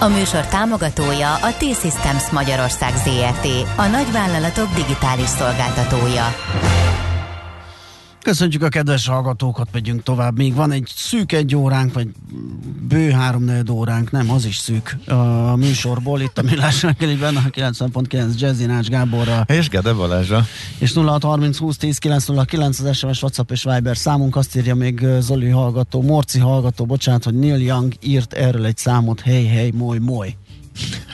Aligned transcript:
A 0.00 0.08
műsor 0.08 0.46
támogatója 0.46 1.34
a 1.34 1.52
T-Systems 1.58 2.30
Magyarország 2.30 2.96
ZRT, 2.96 3.46
a 3.76 3.86
nagyvállalatok 3.86 4.74
digitális 4.74 5.28
szolgáltatója. 5.28 6.24
Köszönjük 8.28 8.62
a 8.62 8.68
kedves 8.68 9.06
hallgatókat, 9.06 9.68
megyünk 9.72 10.02
tovább. 10.02 10.36
Még 10.36 10.54
van 10.54 10.70
egy 10.70 10.92
szűk 10.96 11.32
egy 11.32 11.56
óránk, 11.56 11.92
vagy 11.92 12.08
bő 12.88 13.10
három 13.10 13.50
óránk, 13.70 14.10
nem, 14.10 14.30
az 14.30 14.44
is 14.44 14.56
szűk 14.56 14.96
a 15.06 15.56
műsorból. 15.56 16.20
Itt 16.20 16.38
a 16.38 16.42
Millás 16.42 16.82
reggeliben 16.82 17.36
a 17.36 17.42
90.9 17.50 18.38
Jazzy 18.38 18.66
Nács 18.66 18.88
Gáborra. 18.88 19.44
És 19.46 19.68
Gede 19.68 19.92
Balázsa. 19.92 20.46
És 20.78 20.92
0630 20.94 21.58
20 21.58 21.76
10 21.76 21.98
909 21.98 22.78
az 22.78 22.96
SMS, 22.96 23.22
WhatsApp 23.22 23.50
és 23.50 23.62
Viber 23.62 23.96
számunk. 23.96 24.36
Azt 24.36 24.56
írja 24.56 24.74
még 24.74 25.06
Zoli 25.20 25.48
hallgató, 25.48 26.02
Morci 26.02 26.38
hallgató, 26.38 26.84
bocsánat, 26.84 27.24
hogy 27.24 27.34
Neil 27.34 27.60
Young 27.60 27.92
írt 28.00 28.32
erről 28.32 28.64
egy 28.64 28.76
számot, 28.76 29.20
hey, 29.20 29.46
hey, 29.46 29.70
moly, 29.70 29.98
moly. 29.98 30.36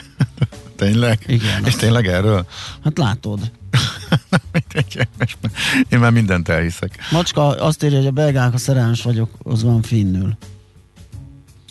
tényleg? 0.75 1.19
Igen. 1.27 1.65
És 1.65 1.75
tényleg 1.75 2.07
erről? 2.07 2.45
Hát 2.83 2.97
látod. 2.97 3.51
Én 5.89 5.99
már 5.99 6.11
mindent 6.11 6.49
elhiszek. 6.49 6.97
Macska 7.11 7.47
azt 7.47 7.83
írja, 7.83 7.97
hogy 7.97 8.07
a 8.07 8.11
belgák, 8.11 8.53
a 8.53 8.57
szerelmes 8.57 9.01
vagyok, 9.01 9.29
az 9.43 9.63
van 9.63 9.81
finnül. 9.81 10.37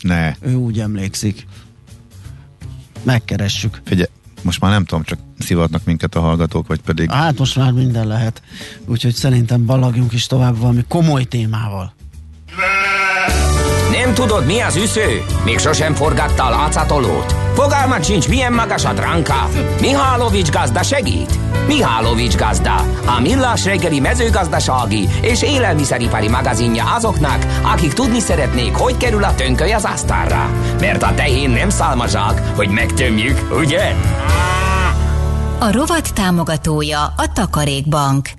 Ne. 0.01 0.31
Ő 0.41 0.53
úgy 0.53 0.79
emlékszik. 0.79 1.47
Megkeressük. 3.03 3.81
Figyelj, 3.85 4.09
most 4.41 4.61
már 4.61 4.71
nem 4.71 4.85
tudom, 4.85 5.03
csak 5.03 5.19
szivatnak 5.39 5.85
minket 5.85 6.15
a 6.15 6.19
hallgatók, 6.19 6.67
vagy 6.67 6.81
pedig... 6.81 7.11
Hát 7.11 7.37
most 7.37 7.55
már 7.55 7.71
minden 7.71 8.07
lehet. 8.07 8.41
Úgyhogy 8.85 9.13
szerintem 9.13 9.65
ballagjunk 9.65 10.13
is 10.13 10.27
tovább 10.27 10.57
valami 10.57 10.83
komoly 10.87 11.23
témával. 11.23 11.93
Nem 13.91 14.13
tudod, 14.13 14.45
mi 14.45 14.59
az 14.59 14.75
üsző? 14.75 15.21
Még 15.43 15.59
sosem 15.59 15.93
forgatta 15.93 16.45
a 16.45 16.49
látszatolót? 16.49 17.44
Fogalmat 17.55 18.03
sincs, 18.03 18.27
milyen 18.27 18.53
magas 18.53 18.85
a 18.85 18.93
dránka? 18.93 19.49
Mihálovics 19.81 20.51
gazda 20.51 20.83
segít? 20.83 21.39
Mihálovics 21.67 22.35
gazda, 22.35 22.75
a 23.05 23.19
millás 23.21 23.65
reggeli 23.65 23.99
mezőgazdasági 23.99 25.07
és 25.21 25.41
élelmiszeripari 25.41 26.27
magazinja 26.27 26.93
azoknak, 26.95 27.45
akik 27.73 27.93
tudni 27.93 28.19
szeretnék, 28.19 28.75
hogy 28.75 28.97
kerül 28.97 29.23
a 29.23 29.35
tönköly 29.35 29.71
az 29.71 29.85
asztalra. 29.85 30.49
Mert 30.79 31.03
a 31.03 31.13
tehén 31.15 31.49
nem 31.49 31.69
szálmazsák, 31.69 32.41
hogy 32.55 32.69
megtömjük, 32.69 33.39
ugye? 33.57 33.93
A 35.59 35.71
rovat 35.71 36.13
támogatója 36.13 37.03
a 37.03 37.31
Takarékbank. 37.33 38.29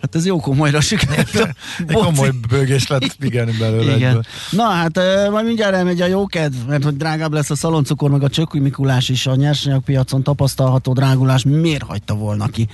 Hát 0.00 0.14
ez 0.14 0.26
jó 0.26 0.40
komolyra 0.40 0.80
sikerült. 0.80 1.54
Egy 1.86 1.94
komoly 1.94 2.30
bőgés 2.48 2.86
lett, 2.86 3.16
igen, 3.20 3.50
belőle. 3.58 3.96
Igen. 3.96 4.08
Egyből. 4.08 4.22
Na 4.50 4.62
hát 4.62 5.00
majd 5.30 5.46
mindjárt 5.46 5.74
elmegy 5.74 6.00
a 6.00 6.06
jókedv, 6.06 6.54
mert 6.68 6.84
hogy 6.84 6.96
drágább 6.96 7.32
lesz 7.32 7.50
a 7.50 7.56
szaloncukor, 7.56 8.10
meg 8.10 8.22
a 8.22 8.28
csökkű 8.28 8.60
Mikulás 8.60 9.08
is 9.08 9.26
a 9.26 9.34
nyersanyagpiacon 9.34 10.22
tapasztalható 10.22 10.92
drágulás. 10.92 11.44
Miért 11.44 11.82
hagyta 11.82 12.14
volna 12.14 12.46
ki 12.46 12.68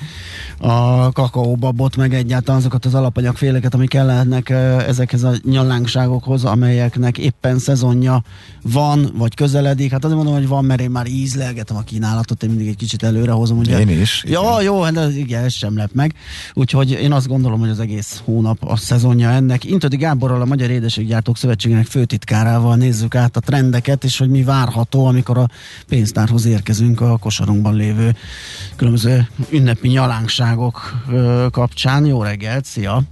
a 0.58 1.12
kakaóbabot, 1.12 1.96
meg 1.96 2.14
egyáltalán 2.14 2.60
azokat 2.60 2.84
az 2.84 2.94
alapanyagféleket, 2.94 3.74
amik 3.74 3.88
kellenek 3.88 4.50
ezekhez 4.86 5.22
a 5.22 5.32
nyalánkságokhoz, 5.42 6.44
amelyeknek 6.44 7.18
éppen 7.18 7.58
szezonja 7.58 8.22
van, 8.62 9.10
vagy 9.16 9.34
közeledik. 9.34 9.90
Hát 9.90 10.04
azért 10.04 10.16
mondom, 10.16 10.34
hogy 10.36 10.48
van, 10.48 10.64
mert 10.64 10.80
én 10.80 10.90
már 10.90 11.06
ízlelgetem 11.06 11.76
a 11.76 11.82
kínálatot, 11.82 12.42
én 12.42 12.48
mindig 12.48 12.68
egy 12.68 12.76
kicsit 12.76 13.02
előre 13.02 13.32
hozom. 13.32 13.58
Ugye, 13.58 13.80
Én 13.80 14.00
is, 14.00 14.24
Ja, 14.26 14.40
igen. 14.40 14.62
jó, 14.62 14.80
hát 14.80 15.12
igen, 15.16 15.44
ez 15.44 15.52
sem 15.52 15.76
lep 15.76 15.92
meg. 15.92 16.14
Úgyhogy 16.54 16.90
én 16.90 17.12
azt 17.14 17.28
gondolom, 17.28 17.60
hogy 17.60 17.68
az 17.68 17.80
egész 17.80 18.22
hónap 18.24 18.56
a 18.60 18.76
szezonja 18.76 19.30
ennek. 19.30 19.64
Intödi 19.64 19.96
Gáborral, 19.96 20.40
a 20.40 20.44
Magyar 20.44 20.70
Édeséggyártók 20.70 21.36
Szövetségének 21.36 21.86
főtitkárával 21.86 22.76
nézzük 22.76 23.14
át 23.14 23.36
a 23.36 23.40
trendeket, 23.40 24.04
és 24.04 24.18
hogy 24.18 24.28
mi 24.28 24.42
várható, 24.42 25.06
amikor 25.06 25.38
a 25.38 25.48
pénztárhoz 25.88 26.44
érkezünk 26.46 27.00
a 27.00 27.16
kosarunkban 27.16 27.74
lévő 27.74 28.16
különböző 28.76 29.28
ünnepi 29.50 29.88
nyalánkságok 29.88 31.04
kapcsán. 31.50 32.06
Jó 32.06 32.22
reggelt, 32.22 32.64
szia! 32.64 33.02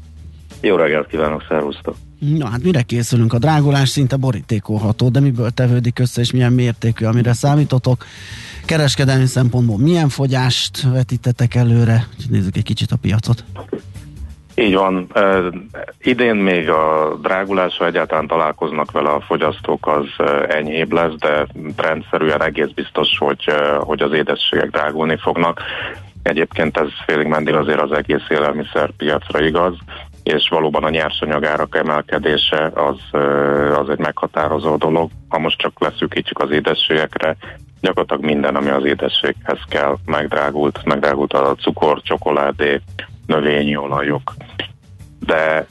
Jó 0.60 0.76
reggelt 0.76 1.06
kívánok, 1.06 1.44
szervusztok! 1.48 1.96
Na 2.18 2.48
hát 2.48 2.62
mire 2.62 2.82
készülünk? 2.82 3.32
A 3.32 3.38
drágulás 3.38 3.88
szinte 3.88 4.16
borítékolható, 4.16 5.08
de 5.08 5.20
miből 5.20 5.50
tevődik 5.50 5.98
össze, 5.98 6.20
és 6.20 6.32
milyen 6.32 6.52
mértékű, 6.52 7.04
amire 7.04 7.32
számítotok? 7.32 8.06
Kereskedelmi 8.64 9.26
szempontból 9.26 9.78
milyen 9.78 10.08
fogyást 10.08 10.82
vetítetek 10.82 11.54
előre? 11.54 12.06
Nézzük 12.28 12.56
egy 12.56 12.62
kicsit 12.62 12.92
a 12.92 12.96
piacot. 12.96 13.44
Így 14.54 14.74
van. 14.74 15.12
Idén 16.00 16.34
még 16.34 16.70
a 16.70 17.16
drágulással 17.22 17.86
egyáltalán 17.86 18.26
találkoznak 18.26 18.90
vele 18.90 19.10
a 19.10 19.20
fogyasztók, 19.20 19.86
az 19.86 20.06
enyhébb 20.48 20.92
lesz, 20.92 21.14
de 21.18 21.46
rendszerűen 21.76 22.42
egész 22.42 22.70
biztos, 22.74 23.18
hogy, 23.18 23.44
hogy 23.78 24.02
az 24.02 24.12
édességek 24.12 24.70
drágulni 24.70 25.16
fognak. 25.16 25.60
Egyébként 26.22 26.76
ez 26.76 26.88
félig 27.06 27.26
meddig 27.26 27.54
azért 27.54 27.80
az 27.80 27.92
egész 27.92 28.26
élelmiszerpiacra 28.28 29.44
igaz, 29.44 29.74
és 30.22 30.48
valóban 30.48 30.84
a 30.84 30.90
nyersanyagárak 30.90 31.76
emelkedése 31.76 32.70
az, 32.74 33.20
az 33.78 33.88
egy 33.88 33.98
meghatározó 33.98 34.76
dolog. 34.76 35.10
Ha 35.28 35.38
most 35.38 35.58
csak 35.58 35.80
leszűkítjük 35.80 36.38
az 36.38 36.50
édességekre, 36.50 37.36
gyakorlatilag 37.80 38.24
minden, 38.24 38.56
ami 38.56 38.68
az 38.68 38.84
édességhez 38.84 39.58
kell, 39.68 39.96
megdrágult, 40.04 40.84
megdrágult 40.84 41.32
a 41.32 41.54
cukor, 41.54 42.02
csokoládé, 42.02 42.80
növényi 43.26 43.76
olajok. 43.76 44.32
De 45.20 45.66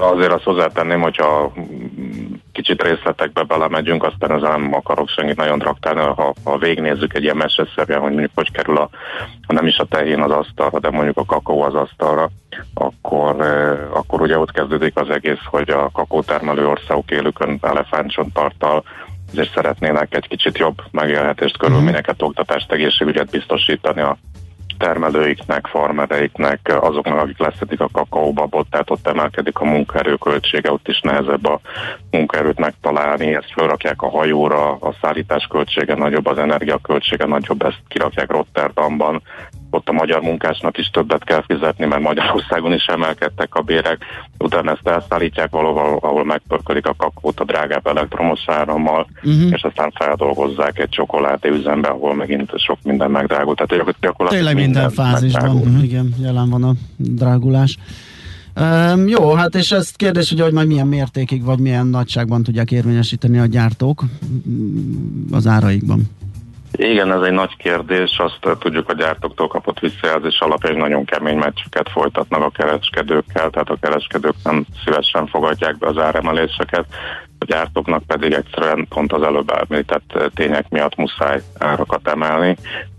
azért 0.00 0.32
azt 0.32 0.44
hozzátenném, 0.44 1.00
hogyha 1.00 1.52
mm, 1.60 2.32
kicsit 2.52 2.82
részletekbe 2.82 3.42
belemegyünk, 3.42 4.04
aztán 4.04 4.32
ezzel 4.32 4.50
nem 4.50 4.74
akarok 4.74 5.08
senkit 5.08 5.36
nagyon 5.36 5.58
traktálni, 5.58 6.00
ha, 6.00 6.34
ha 6.44 6.58
végignézzük 6.58 7.14
egy 7.14 7.22
ilyen 7.22 7.36
meseszerűen, 7.36 8.00
hogy 8.00 8.10
mondjuk 8.10 8.30
hogy 8.34 8.50
kerül 8.50 8.76
a, 8.76 8.88
ha 9.46 9.52
nem 9.52 9.66
is 9.66 9.78
a 9.78 9.84
tehén 9.84 10.20
az 10.20 10.30
asztalra, 10.30 10.78
de 10.78 10.90
mondjuk 10.90 11.18
a 11.18 11.24
kakaó 11.24 11.62
az 11.62 11.74
asztalra, 11.74 12.30
akkor, 12.74 13.40
akkor 13.92 14.20
ugye 14.20 14.38
ott 14.38 14.52
kezdődik 14.52 14.96
az 14.96 15.10
egész, 15.10 15.44
hogy 15.44 15.70
a 15.70 15.90
kakaótermelő 15.92 16.66
országok 16.68 17.10
élükön 17.10 17.58
elefántcsonttarttal 17.60 18.84
és 19.32 19.50
szeretnének 19.54 20.14
egy 20.14 20.28
kicsit 20.28 20.58
jobb 20.58 20.82
megélhetést, 20.90 21.56
körülményeket, 21.56 22.22
oktatást, 22.22 22.72
egészségügyet 22.72 23.30
biztosítani 23.30 24.00
a 24.00 24.16
termelőiknek, 24.84 25.66
farmereiknek, 25.66 26.60
azoknak, 26.80 27.18
akik 27.18 27.38
leszedik 27.38 27.80
a 27.80 27.88
kakaóbabot, 27.92 28.66
tehát 28.70 28.90
ott 28.90 29.06
emelkedik 29.06 29.58
a 29.58 29.64
munkaerő 29.64 30.14
költsége, 30.14 30.72
ott 30.72 30.88
is 30.88 31.00
nehezebb 31.00 31.46
a 31.46 31.60
munkaerőt 32.10 32.58
megtalálni, 32.58 33.34
ezt 33.34 33.52
felrakják 33.52 34.02
a 34.02 34.10
hajóra, 34.10 34.70
a 34.70 34.94
szállítás 35.00 35.46
költsége 35.46 35.94
nagyobb, 35.94 36.26
az 36.26 36.38
energiaköltsége 36.38 37.26
nagyobb, 37.26 37.62
ezt 37.62 37.80
kirakják 37.88 38.30
Rotterdamban, 38.30 39.22
ott 39.84 39.94
a 39.94 39.98
magyar 39.98 40.20
munkásnak 40.20 40.78
is 40.78 40.86
többet 40.86 41.24
kell 41.24 41.42
fizetni, 41.46 41.86
mert 41.86 42.02
Magyarországon 42.02 42.72
is 42.72 42.84
emelkedtek 42.84 43.54
a 43.54 43.62
bérek, 43.62 44.04
utána 44.38 44.70
ezt 44.70 44.88
elszállítják 44.88 45.50
valahol, 45.50 45.98
ahol 46.00 46.24
megpörkölik 46.24 46.86
a 46.86 46.94
kakót 46.96 47.40
a 47.40 47.44
drágább 47.44 47.86
elektromos 47.86 48.40
árammal, 48.46 49.06
uh-huh. 49.22 49.50
és 49.50 49.62
aztán 49.62 49.92
feldolgozzák 49.94 50.78
egy 50.78 50.88
csokoládé 50.88 51.48
üzembe, 51.48 51.88
ahol 51.88 52.14
megint 52.14 52.58
sok 52.58 52.78
minden 52.82 53.10
megdrágult. 53.10 53.56
Tehát 53.56 53.72
gyakor- 53.72 54.00
gyakorlatilag 54.00 54.44
Tényleg 54.46 54.64
minden 54.64 54.90
fázisban, 54.90 55.42
megdrágult. 55.42 55.64
uh-huh. 55.64 55.84
igen, 55.84 56.14
jelen 56.20 56.50
van 56.50 56.64
a 56.64 56.72
drágulás. 56.96 57.78
Um, 58.60 59.08
jó, 59.08 59.32
hát 59.32 59.54
és 59.54 59.72
ezt 59.72 59.96
kérdés, 59.96 60.28
hogy, 60.28 60.40
hogy 60.40 60.52
majd 60.52 60.66
milyen 60.66 60.86
mértékig, 60.86 61.44
vagy 61.44 61.58
milyen 61.58 61.86
nagyságban 61.86 62.42
tudják 62.42 62.70
érvényesíteni 62.70 63.38
a 63.38 63.46
gyártók 63.46 64.04
mm, 64.48 65.32
az 65.32 65.46
áraikban. 65.46 66.02
Igen, 66.76 67.12
ez 67.12 67.20
egy 67.20 67.32
nagy 67.32 67.56
kérdés. 67.56 68.18
Azt 68.18 68.58
tudjuk, 68.58 68.88
a 68.88 68.94
gyártóktól 68.94 69.48
kapott 69.48 69.78
visszajelzés 69.78 70.38
alapján 70.40 70.76
nagyon 70.76 71.04
kemény 71.04 71.38
meccseket 71.38 71.88
folytatnak 71.88 72.42
a 72.42 72.50
kereskedőkkel, 72.50 73.50
tehát 73.50 73.70
a 73.70 73.78
kereskedők 73.80 74.34
nem 74.44 74.64
szívesen 74.84 75.26
fogadják 75.26 75.78
be 75.78 75.86
az 75.86 75.98
áremeléseket, 75.98 76.86
a 77.38 77.44
gyártóknak 77.44 78.02
pedig 78.02 78.32
egyszerűen 78.32 78.86
pont 78.88 79.12
az 79.12 79.22
előbb 79.22 79.50
említett 79.50 80.30
tények 80.34 80.68
miatt 80.68 80.96
muszáj 80.96 81.40
árakat 81.58 82.08
emelni, 82.08 82.56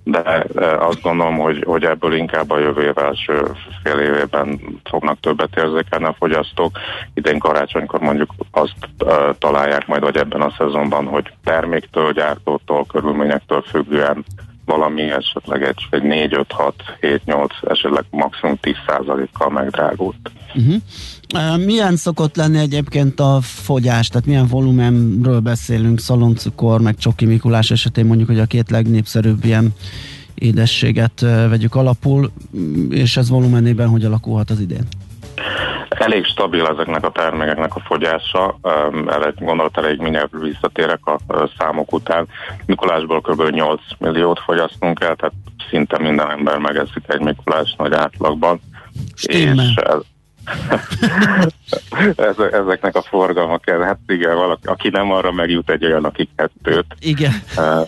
de 0.08 0.22
eh, 0.24 0.88
azt 0.88 1.02
gondolom, 1.02 1.38
hogy, 1.38 1.64
hogy 1.66 1.84
ebből 1.84 2.14
inkább 2.14 2.52
a 2.52 2.60
jövő 2.60 2.84
év 2.84 2.98
első 2.98 3.52
fél 3.84 4.00
évében 4.00 4.60
fognak 4.84 5.20
többet 5.20 5.58
érzékelni 5.58 6.06
a 6.06 6.16
fogyasztók. 6.20 6.78
Idén 7.14 7.40
karácsonykor 7.40 8.00
mondjuk 8.00 8.34
azt 8.52 8.90
uh, 9.04 9.38
találják 9.40 9.88
majd, 9.88 10.04
hogy 10.04 10.18
ebben 10.18 10.42
a 10.42 10.54
szezonban, 10.58 11.06
hogy 11.06 11.32
terméktől, 11.44 12.12
gyártótól, 12.12 12.86
körülményektől 12.86 13.62
függően 13.62 14.26
valami 14.66 15.02
esetleg 15.02 15.64
egy, 15.64 15.88
egy 15.90 16.04
4, 16.04 16.34
5, 16.34 16.52
6, 16.52 16.74
7, 17.00 17.26
8, 17.26 17.54
esetleg 17.62 18.04
maximum 18.10 18.56
10 18.56 18.76
kal 19.34 19.50
megdrágult. 19.50 20.32
Uh-huh. 20.56 20.76
Milyen 21.66 21.96
szokott 21.96 22.36
lenni 22.36 22.58
egyébként 22.58 23.20
a 23.20 23.38
fogyás, 23.42 24.08
tehát 24.08 24.28
milyen 24.28 24.48
volumenről 24.48 25.40
beszélünk, 25.40 26.00
szaloncukor, 26.00 26.82
meg 26.82 26.98
csoki 26.98 27.26
Mikulás 27.26 27.72
esetén 27.72 28.06
mondjuk, 28.06 28.28
hogy 28.28 28.40
a 28.40 28.46
két 28.46 28.70
legnépszerűbb 28.70 29.46
ilyen 29.46 29.74
édességet 30.36 31.20
vegyük 31.50 31.76
alapul, 31.76 32.32
és 32.90 33.18
ez 33.18 33.30
volumenében 33.30 33.88
hogy 33.88 34.06
alakulhat 34.06 34.50
az 34.50 34.60
idén? 34.60 34.88
Elég 35.90 36.26
stabil 36.26 36.66
ezeknek 36.68 37.06
a 37.06 37.12
termékeknek 37.12 37.76
a 37.76 37.80
fogyása, 37.86 38.60
erre 39.08 39.26
egy 39.26 39.44
gondolat 39.44 39.78
elég 39.78 40.00
mindjárt 40.00 40.32
visszatérek 40.42 41.00
a 41.06 41.20
számok 41.58 41.94
után. 41.94 42.28
Mikulásból 42.66 43.22
kb. 43.22 43.50
8 43.50 43.82
milliót 43.98 44.40
fogyasztunk 44.40 45.00
el, 45.02 45.16
tehát 45.16 45.36
szinte 45.70 46.00
minden 46.00 46.32
ember 46.32 46.58
megeszik 46.58 47.04
egy 47.08 47.22
Mikulás 47.22 47.76
nagy 47.78 47.94
átlagban. 47.94 48.60
Stimmel. 49.16 49.66
És 49.66 49.76
ez, 49.76 50.00
ezeknek 52.52 52.96
a 52.96 53.02
forgalmak, 53.02 53.70
hát 53.70 54.00
igen, 54.08 54.36
valaki, 54.36 54.68
aki 54.68 54.90
nem 54.90 55.12
arra 55.12 55.32
megjut 55.32 55.70
egy 55.70 55.86
olyan, 55.86 56.06
aki 56.06 56.30
kettőt. 56.36 56.96
Igen. 57.00 57.32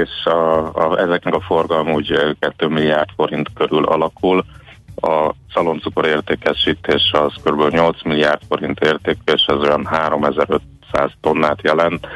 és 0.00 0.24
a, 0.24 0.58
a, 0.74 0.98
ezeknek 0.98 1.34
a 1.34 1.40
forgalma 1.40 1.92
úgy 1.92 2.36
2 2.38 2.66
milliárd 2.68 3.08
forint 3.16 3.48
körül 3.54 3.84
alakul. 3.84 4.44
A 4.96 5.34
szaloncukor 5.54 6.06
értékesítés 6.06 7.10
az 7.12 7.32
kb. 7.42 7.74
8 7.74 8.02
milliárd 8.04 8.40
forint 8.48 8.80
értékű, 8.80 9.32
és 9.32 9.44
ez 9.46 9.56
olyan 9.56 9.86
3500 9.86 11.10
tonnát 11.20 11.62
jelent. 11.62 12.06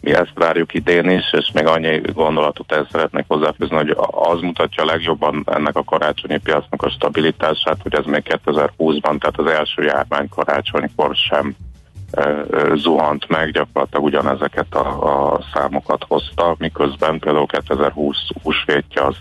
Mi 0.00 0.12
ezt 0.14 0.32
várjuk 0.34 0.74
idén 0.74 1.10
is, 1.10 1.32
és 1.32 1.50
még 1.52 1.66
annyi 1.66 2.00
gondolatot 2.12 2.72
el 2.72 2.88
szeretnék 2.90 3.24
hozzáfűzni, 3.28 3.76
hogy 3.76 3.96
az 4.10 4.40
mutatja 4.40 4.84
legjobban 4.84 5.44
ennek 5.46 5.76
a 5.76 5.84
karácsonyi 5.84 6.38
piacnak 6.38 6.82
a 6.82 6.90
stabilitását, 6.90 7.82
hogy 7.82 7.94
ez 7.94 8.04
még 8.04 8.40
2020-ban, 8.44 9.18
tehát 9.18 9.38
az 9.38 9.46
első 9.46 9.82
járvány 9.82 10.28
karácsonykor 10.28 11.14
sem 11.14 11.56
zuhant 12.74 13.28
meg, 13.28 13.50
gyakorlatilag 13.50 14.04
ugyanezeket 14.04 14.74
a, 14.74 15.32
a 15.32 15.40
számokat 15.54 16.04
hozta, 16.08 16.54
miközben 16.58 17.18
például 17.18 17.46
2020 17.46 18.16
húsvétje 18.42 19.04
az, 19.04 19.16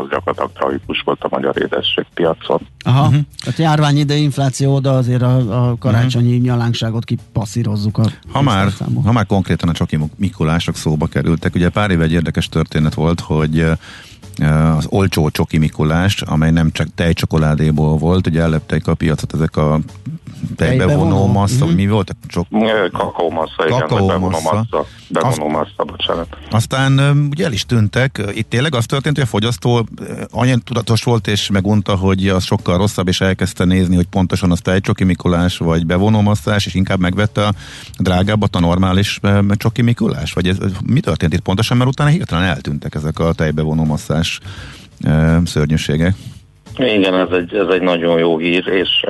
az 0.00 0.08
gyakorlatilag 0.10 0.50
tragikus 0.52 1.00
volt 1.04 1.24
a 1.24 1.28
magyar 1.30 1.54
édességpiacon. 1.62 2.60
Aha, 2.84 3.06
uh-huh. 3.06 3.20
tehát 3.42 3.58
járvány 3.58 3.96
ide 3.96 4.14
infláció 4.14 4.74
oda 4.74 4.96
azért 4.96 5.22
a, 5.22 5.68
a 5.68 5.76
karácsonyi 5.78 6.30
uh-huh. 6.30 6.44
nyalánkságot 6.44 7.04
kipasszírozzuk. 7.04 7.98
A 7.98 8.10
ha 8.32 8.42
már, 8.42 8.68
ha 9.04 9.12
már 9.12 9.26
konkrétan 9.26 9.68
a 9.68 9.72
Csoki 9.72 9.98
Mikulások 10.16 10.76
szóba 10.76 11.06
kerültek, 11.06 11.54
ugye 11.54 11.68
pár 11.68 11.90
éve 11.90 12.04
egy 12.04 12.12
érdekes 12.12 12.48
történet 12.48 12.94
volt, 12.94 13.20
hogy 13.20 13.64
az 14.76 14.86
olcsó 14.88 15.30
csoki 15.30 15.58
Mikulás, 15.58 16.22
amely 16.22 16.50
nem 16.50 16.70
csak 16.72 16.86
tejcsokoládéból 16.94 17.96
volt, 17.96 18.26
ugye 18.26 18.40
ellepték 18.40 18.86
a 18.86 18.94
piacot 18.94 19.34
ezek 19.34 19.56
a 19.56 19.80
tejbevonó 20.56 21.26
massza, 21.26 21.64
mm-hmm. 21.64 21.74
mi 21.74 21.86
volt? 21.86 22.16
Csak... 22.26 22.46
Kakaómassza, 22.92 23.66
igen, 23.66 23.78
Kakaómassa. 23.78 24.54
massa, 24.54 24.86
bevonó 25.08 25.48
massa, 25.48 25.84
bocsánat. 25.84 26.36
Aztán 26.50 26.98
ugye 27.30 27.44
el 27.44 27.52
is 27.52 27.66
tűntek. 27.66 28.22
Itt 28.32 28.48
tényleg 28.48 28.74
az 28.74 28.86
történt, 28.86 29.16
hogy 29.16 29.24
a 29.24 29.28
fogyasztó 29.28 29.86
annyira 30.30 30.58
tudatos 30.58 31.02
volt, 31.02 31.26
és 31.26 31.50
megunta, 31.50 31.94
hogy 31.96 32.28
az 32.28 32.44
sokkal 32.44 32.78
rosszabb, 32.78 33.08
és 33.08 33.20
elkezdte 33.20 33.64
nézni, 33.64 33.96
hogy 33.96 34.06
pontosan 34.06 34.50
az 34.50 34.60
tejcsoki 34.60 35.04
Mikulás, 35.04 35.58
vagy 35.58 35.86
bevonó 35.86 36.20
masszás, 36.20 36.66
és 36.66 36.74
inkább 36.74 37.00
megvette 37.00 37.46
a 37.46 37.52
drágábbat 37.98 38.56
a 38.56 38.60
normális 38.60 39.20
csoki 39.56 39.82
Mikulás? 39.82 40.32
Vagy 40.32 40.48
ez, 40.48 40.58
mi 40.86 41.00
történt 41.00 41.34
itt 41.34 41.40
pontosan, 41.40 41.76
mert 41.76 41.90
utána 41.90 42.10
hirtelen 42.10 42.44
eltűntek 42.44 42.94
ezek 42.94 43.18
a 43.18 43.32
tejbevonó 43.32 43.84
masszás 43.84 44.40
szörnyűségek? 45.44 46.14
Igen, 46.78 47.14
ez 47.14 47.30
egy, 47.30 47.54
ez 47.54 47.68
egy 47.68 47.82
nagyon 47.82 48.18
jó 48.18 48.38
hír, 48.38 48.66
és 48.66 49.04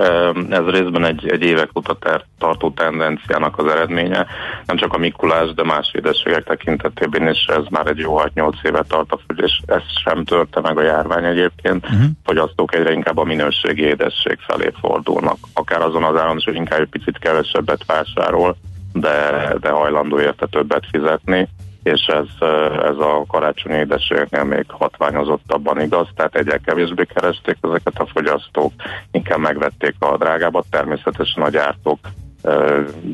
ez 0.51 0.65
részben 0.67 1.05
egy, 1.05 1.29
egy 1.29 1.43
évek 1.43 1.69
óta 1.79 1.99
tartó 2.39 2.71
tendenciának 2.71 3.59
az 3.59 3.67
eredménye. 3.67 4.27
Nem 4.67 4.77
csak 4.77 4.93
a 4.93 4.99
Mikulás, 4.99 5.55
de 5.55 5.65
más 5.65 5.91
édességek 5.93 6.45
tekintetében 6.45 7.29
is 7.29 7.45
ez 7.47 7.65
már 7.71 7.87
egy 7.87 7.99
jó 7.99 8.21
6-8 8.35 8.53
éve 8.63 8.83
tart 8.89 9.13
a 9.13 9.19
és 9.37 9.61
ez 9.67 9.83
sem 10.05 10.25
törte 10.25 10.61
meg 10.61 10.79
a 10.79 10.83
járvány 10.83 11.25
egyébként. 11.25 11.85
Uh-huh. 11.85 12.09
Fogyasztók 12.25 12.75
egyre 12.75 12.93
inkább 12.93 13.19
a 13.19 13.25
minőségi 13.25 13.83
édesség 13.83 14.39
felé 14.47 14.73
fordulnak. 14.81 15.39
Akár 15.55 15.83
azon 15.83 16.05
az 16.05 16.17
áron, 16.17 16.39
hogy 16.45 16.55
inkább 16.55 16.81
egy 16.81 16.89
picit 16.89 17.19
kevesebbet 17.19 17.85
vásárol, 17.87 18.57
de, 18.93 19.49
de 19.61 19.71
hajlandó 19.71 20.21
érte 20.21 20.47
többet 20.47 20.87
fizetni 20.91 21.49
és 21.87 22.07
ez, 22.07 22.49
ez 22.83 22.97
a 22.97 23.25
karácsonyi 23.29 23.77
édességeknél 23.77 24.45
még 24.45 24.65
hatványozottabban 24.69 25.81
igaz, 25.81 26.09
tehát 26.15 26.35
egyre 26.35 26.59
kevésbé 26.59 27.05
keresték 27.05 27.57
ezeket 27.61 27.99
a 27.99 28.07
fogyasztók, 28.07 28.73
inkább 29.11 29.39
megvették 29.39 29.95
a 29.99 30.17
drágábbat, 30.17 30.67
természetesen 30.71 31.43
a 31.43 31.49
gyártók 31.49 31.99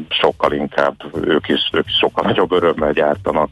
sokkal 0.09 0.53
inkább, 0.53 0.95
ők 1.25 1.49
is, 1.49 1.71
ők 1.73 1.87
is 1.87 1.97
sokkal 1.97 2.25
nagyobb 2.25 2.53
örömmel 2.53 2.93
gyártanak 2.93 3.49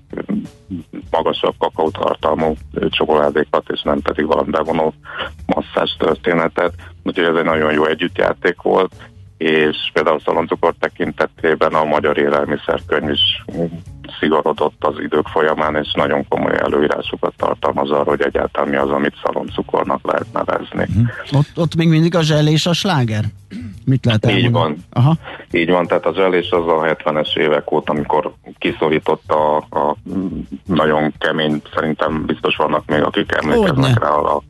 magasabb 1.11 1.55
kakaótartalmú 1.59 2.55
csokoládékat, 2.89 3.71
és 3.71 3.83
nem 3.83 4.01
pedig 4.01 4.27
valami 4.27 4.51
bevonó 4.51 4.95
masszás 5.47 5.97
történetet. 5.99 6.73
Úgyhogy 7.03 7.25
ez 7.25 7.37
egy 7.37 7.45
nagyon 7.45 7.73
jó 7.73 7.85
együttjáték 7.85 8.63
volt, 8.63 8.93
és 9.39 9.77
például 9.93 10.21
szaloncukor 10.21 10.75
tekintetében 10.79 11.75
a 11.75 11.85
magyar 11.85 12.19
élelmiszerkönyv 12.19 13.11
is 13.11 13.45
szigorodott 14.19 14.85
az 14.85 14.95
idők 14.99 15.27
folyamán, 15.27 15.77
és 15.77 15.93
nagyon 15.93 16.29
komoly 16.29 16.59
előírásokat 16.59 17.33
tartalmaz 17.37 17.91
arra, 17.91 18.11
hogy 18.11 18.21
egyáltalán 18.21 18.69
mi 18.69 18.77
az, 18.77 18.91
amit 18.91 19.15
szaloncukornak 19.23 20.01
lehet 20.07 20.33
nevezni. 20.33 20.87
Uh-huh. 20.89 21.09
Ott, 21.33 21.59
ott 21.59 21.75
még 21.75 21.89
mindig 21.89 22.15
a 22.15 22.23
zselés 22.23 22.67
a 22.67 22.73
sláger? 22.73 23.25
Mit 23.85 24.05
lehet 24.05 24.25
elmondani? 24.25 24.47
Így 24.47 24.53
van. 24.53 24.77
Aha. 24.91 25.17
Így 25.51 25.71
van, 25.71 25.87
tehát 25.87 26.07
a 26.07 26.15
zselés 26.15 26.51
az 26.51 26.67
a 26.67 26.97
70-es 27.05 27.37
évek 27.37 27.73
óta, 27.73 27.93
amikor 27.93 28.33
kiszorította 28.59 29.57
a, 29.57 29.79
a 29.79 29.97
nagyon 30.65 31.13
kemény, 31.19 31.63
szerintem 31.75 32.27
biztos 32.27 32.57
vannak 32.57 32.87
még, 32.87 33.03
akik 33.03 33.33
emlékeznek 33.33 33.99
rá 33.99 34.11
a 34.11 34.43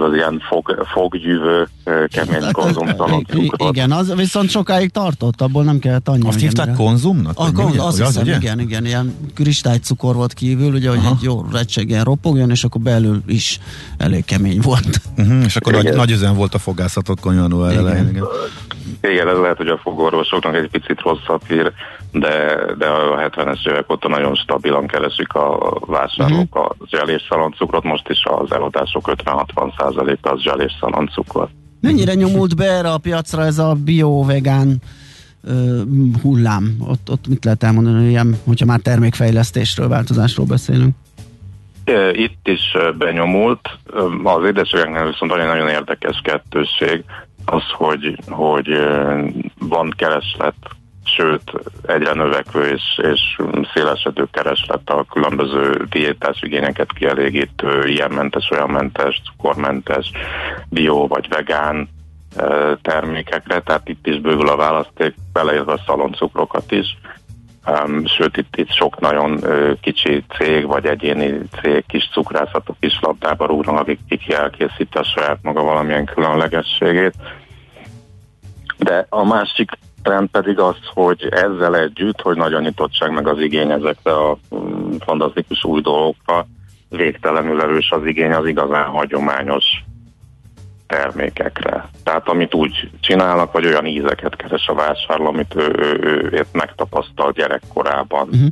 az 0.00 0.14
ilyen 0.14 0.42
fog, 0.48 0.86
foggyűvő, 0.92 1.68
kemény 2.08 2.42
hát, 2.42 2.52
konzumtalan 2.52 3.24
cukrot. 3.24 3.70
Igen, 3.70 3.92
az 3.92 4.14
viszont 4.14 4.50
sokáig 4.50 4.90
tartott, 4.90 5.40
abból 5.40 5.64
nem 5.64 5.78
kellett 5.78 6.08
annyi. 6.08 6.28
Azt 6.28 6.40
hívták 6.40 6.66
mire. 6.66 6.78
konzumnak? 6.78 7.32
A, 7.38 7.52
kon, 7.52 7.78
az, 7.78 8.00
az, 8.00 8.06
hiszem, 8.06 8.26
igen, 8.26 8.60
igen, 8.60 8.86
ilyen 8.86 9.16
kristálycukor 9.34 10.14
volt 10.14 10.32
kívül, 10.32 10.72
ugye, 10.72 10.88
hogy 10.88 10.98
Aha. 10.98 11.08
egy 11.16 11.22
jó 11.22 11.44
ilyen 11.74 12.04
ropogjon, 12.04 12.50
és 12.50 12.64
akkor 12.64 12.80
belül 12.80 13.22
is 13.26 13.60
elég 13.96 14.24
kemény 14.24 14.60
volt. 14.60 15.00
Uh-huh, 15.18 15.44
és 15.44 15.56
akkor 15.56 15.72
nagy, 15.72 15.94
nagy 15.94 16.10
üzem 16.10 16.34
volt 16.34 16.54
a 16.54 16.58
fogászatokon 16.58 17.34
január 17.34 17.76
elején. 17.76 18.24
Igen. 19.02 19.28
ez 19.28 19.38
lehet, 19.38 19.56
hogy 19.56 19.68
a 19.68 19.78
fogorvosoknak 19.78 20.54
egy 20.54 20.70
picit 20.70 21.00
rosszabb 21.00 21.42
hír, 21.48 21.72
de, 22.12 22.64
de 22.78 22.86
a 22.86 23.30
70-es 23.30 23.68
évek 23.68 23.92
óta 23.92 24.08
nagyon 24.08 24.34
stabilan 24.34 24.86
keresik 24.86 25.32
a 25.34 25.78
vásárlók 25.86 26.56
uh-huh. 26.56 26.70
a 26.70 26.76
zselés 26.90 27.26
szaloncukrot, 27.28 27.82
most 27.82 28.08
is 28.08 28.22
az 28.24 28.52
eladások 28.52 29.10
50-60 29.24 30.20
az 30.20 30.40
zselés 30.40 30.76
szaloncukor. 30.80 31.48
Mennyire 31.80 32.14
nyomult 32.14 32.56
be 32.56 32.64
erre 32.64 32.92
a 32.92 32.98
piacra 32.98 33.42
ez 33.42 33.58
a 33.58 33.74
bio-vegán 33.84 34.76
hullám? 36.22 36.76
Ott, 36.88 37.10
ott 37.10 37.28
mit 37.28 37.44
lehet 37.44 37.62
elmondani, 37.62 38.08
ilyen, 38.08 38.36
hogyha 38.44 38.66
már 38.66 38.80
termékfejlesztésről, 38.80 39.88
változásról 39.88 40.46
beszélünk? 40.46 40.94
Itt 42.12 42.48
is 42.48 42.76
benyomult. 42.98 43.68
Az 44.22 44.44
édességeknél 44.44 45.06
viszont 45.06 45.32
egy 45.32 45.46
nagyon 45.46 45.68
érdekes 45.68 46.20
kettősség 46.24 47.04
az, 47.44 47.62
hogy, 47.76 48.18
hogy 48.28 48.78
van 49.58 49.94
kereslet 49.96 50.54
sőt 51.04 51.52
egyre 51.86 52.12
növekvő 52.14 52.64
és, 52.64 53.00
és 53.02 53.40
szélesedő 53.74 54.28
kereslet 54.30 54.90
a 54.90 55.04
különböző 55.10 55.86
diétás 55.90 56.42
igényeket 56.42 56.92
kielégítő, 56.92 57.88
ilyenmentes, 57.88 58.50
olyanmentes, 58.50 59.22
cukormentes, 59.24 60.10
bio 60.68 61.06
vagy 61.06 61.28
vegán 61.28 61.88
termékekre, 62.82 63.60
tehát 63.60 63.88
itt 63.88 64.06
is 64.06 64.20
bővül 64.20 64.48
a 64.48 64.56
választék, 64.56 65.14
beleértve 65.32 65.72
a 65.72 65.82
szaloncukrokat 65.86 66.72
is. 66.72 66.98
Um, 67.66 68.06
sőt, 68.06 68.36
itt, 68.36 68.56
itt 68.56 68.70
sok 68.70 69.00
nagyon 69.00 69.30
uh, 69.32 69.72
kicsi 69.80 70.24
cég, 70.38 70.66
vagy 70.66 70.86
egyéni 70.86 71.40
cég, 71.60 71.84
kis 71.86 72.08
cukrászatok 72.12 72.76
is 72.80 72.98
labdába 73.00 73.46
rúgnak, 73.46 73.78
akik 73.78 73.98
ki 74.06 74.34
elkészíti 74.34 74.98
a 74.98 75.02
saját 75.02 75.38
maga 75.42 75.62
valamilyen 75.62 76.04
különlegességét. 76.04 77.14
De 78.78 79.06
a 79.08 79.24
másik 79.24 79.70
trend 80.02 80.28
pedig 80.28 80.58
az, 80.58 80.76
hogy 80.94 81.28
ezzel 81.30 81.76
együtt, 81.76 82.20
hogy 82.20 82.36
nagy 82.36 82.52
a 82.52 82.60
nyitottság 82.60 83.12
meg 83.12 83.28
az 83.28 83.38
igény 83.38 83.70
ezekre 83.70 84.12
a 84.12 84.38
mm, 84.54 84.94
fantasztikus 85.04 85.64
új 85.64 85.80
dolgokra, 85.80 86.46
végtelenül 86.88 87.60
erős 87.60 87.90
az 87.90 88.06
igény 88.06 88.32
az 88.32 88.46
igazán 88.46 88.86
hagyományos 88.86 89.64
termékekre. 90.92 91.88
Tehát 92.04 92.28
amit 92.28 92.54
úgy 92.54 92.90
csinálnak, 93.00 93.52
vagy 93.52 93.66
olyan 93.66 93.86
ízeket 93.86 94.36
keres 94.36 94.66
a 94.66 94.74
vásárló, 94.74 95.26
amit 95.26 95.54
ő, 95.54 95.72
ő, 95.78 95.98
ő, 96.02 96.28
ő 96.32 96.46
megtapasztal 96.52 97.32
gyerekkorában. 97.32 98.28
Uh-huh. 98.28 98.48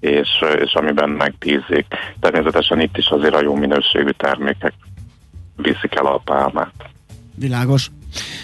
és, 0.00 0.44
és 0.58 0.74
amiben 0.74 1.08
megbízik. 1.08 1.86
Természetesen 2.20 2.80
itt 2.80 2.96
is 2.96 3.06
azért 3.06 3.34
a 3.34 3.42
jó 3.42 3.54
minőségű 3.54 4.10
termékek 4.10 4.72
viszik 5.56 5.94
el 5.94 6.06
a 6.06 6.20
pálmát. 6.24 6.91
Világos. 7.34 7.90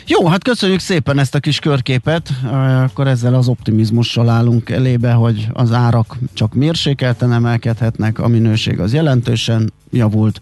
Jó, 0.06 0.26
hát 0.26 0.44
köszönjük 0.44 0.80
szépen 0.80 1.18
ezt 1.18 1.34
a 1.34 1.40
kis 1.40 1.58
körképet, 1.58 2.30
akkor 2.84 3.06
ezzel 3.06 3.34
az 3.34 3.48
optimizmussal 3.48 4.28
állunk 4.28 4.70
elébe, 4.70 5.12
hogy 5.12 5.46
az 5.52 5.72
árak 5.72 6.16
csak 6.32 6.54
mérsékelten 6.54 7.32
emelkedhetnek, 7.32 8.18
a 8.18 8.28
minőség 8.28 8.80
az 8.80 8.92
jelentősen 8.92 9.72
javult, 9.90 10.40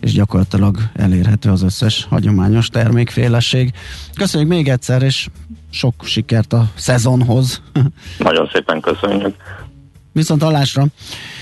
és 0.00 0.12
gyakorlatilag 0.12 0.78
elérhető 0.94 1.50
az 1.50 1.62
összes 1.62 2.06
hagyományos 2.10 2.68
termékféleség. 2.68 3.72
Köszönjük 4.14 4.50
még 4.50 4.68
egyszer, 4.68 5.02
és 5.02 5.28
sok 5.70 5.94
sikert 6.04 6.52
a 6.52 6.70
szezonhoz. 6.74 7.62
Nagyon 8.18 8.50
szépen 8.52 8.80
köszönjük. 8.80 9.34
Viszont 10.14 10.42
hallásra. 10.42 10.84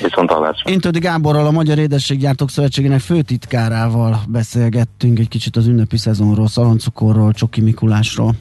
Viszont 0.02 0.30
hallásra. 0.30 0.70
Intődi 0.70 0.98
Gáborral, 0.98 1.46
a 1.46 1.50
Magyar 1.50 1.78
Édességgyártók 1.78 2.50
Szövetségének 2.50 3.00
főtitkárával 3.00 4.22
beszélgettünk 4.28 5.18
egy 5.18 5.28
kicsit 5.28 5.56
az 5.56 5.66
ünnepi 5.66 5.96
szezonról, 5.96 6.48
szaloncukorról, 6.48 7.32
Csoki 7.32 7.60
Mikulásról. 7.60 8.34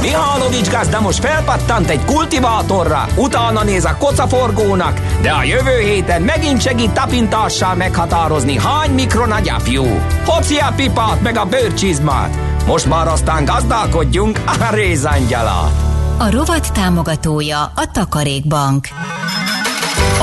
Mihálovics 0.00 0.70
gazda 0.70 1.00
most 1.00 1.18
felpattant 1.18 1.88
egy 1.88 2.04
kultivátorra, 2.04 3.06
utána 3.16 3.64
néz 3.64 3.84
a 3.84 3.96
kocaforgónak, 3.98 5.00
de 5.22 5.30
a 5.30 5.44
jövő 5.44 5.78
héten 5.78 6.22
megint 6.22 6.60
segít 6.62 6.90
tapintással 6.90 7.74
meghatározni, 7.74 8.58
hány 8.58 8.90
mikron 8.90 9.30
a 9.30 9.40
gyapjú. 9.40 9.84
Hoci 10.24 10.56
a 10.56 10.72
pipát 10.76 11.22
meg 11.22 11.36
a 11.36 11.44
bőrcsizmát. 11.44 12.36
Most 12.66 12.86
már 12.86 13.08
aztán 13.08 13.44
gazdálkodjunk 13.44 14.40
a 14.46 14.74
rézangyalat. 14.74 15.89
A 16.22 16.30
rovat 16.30 16.72
támogatója 16.72 17.62
a 17.62 17.90
Takarékbank. 17.92 18.88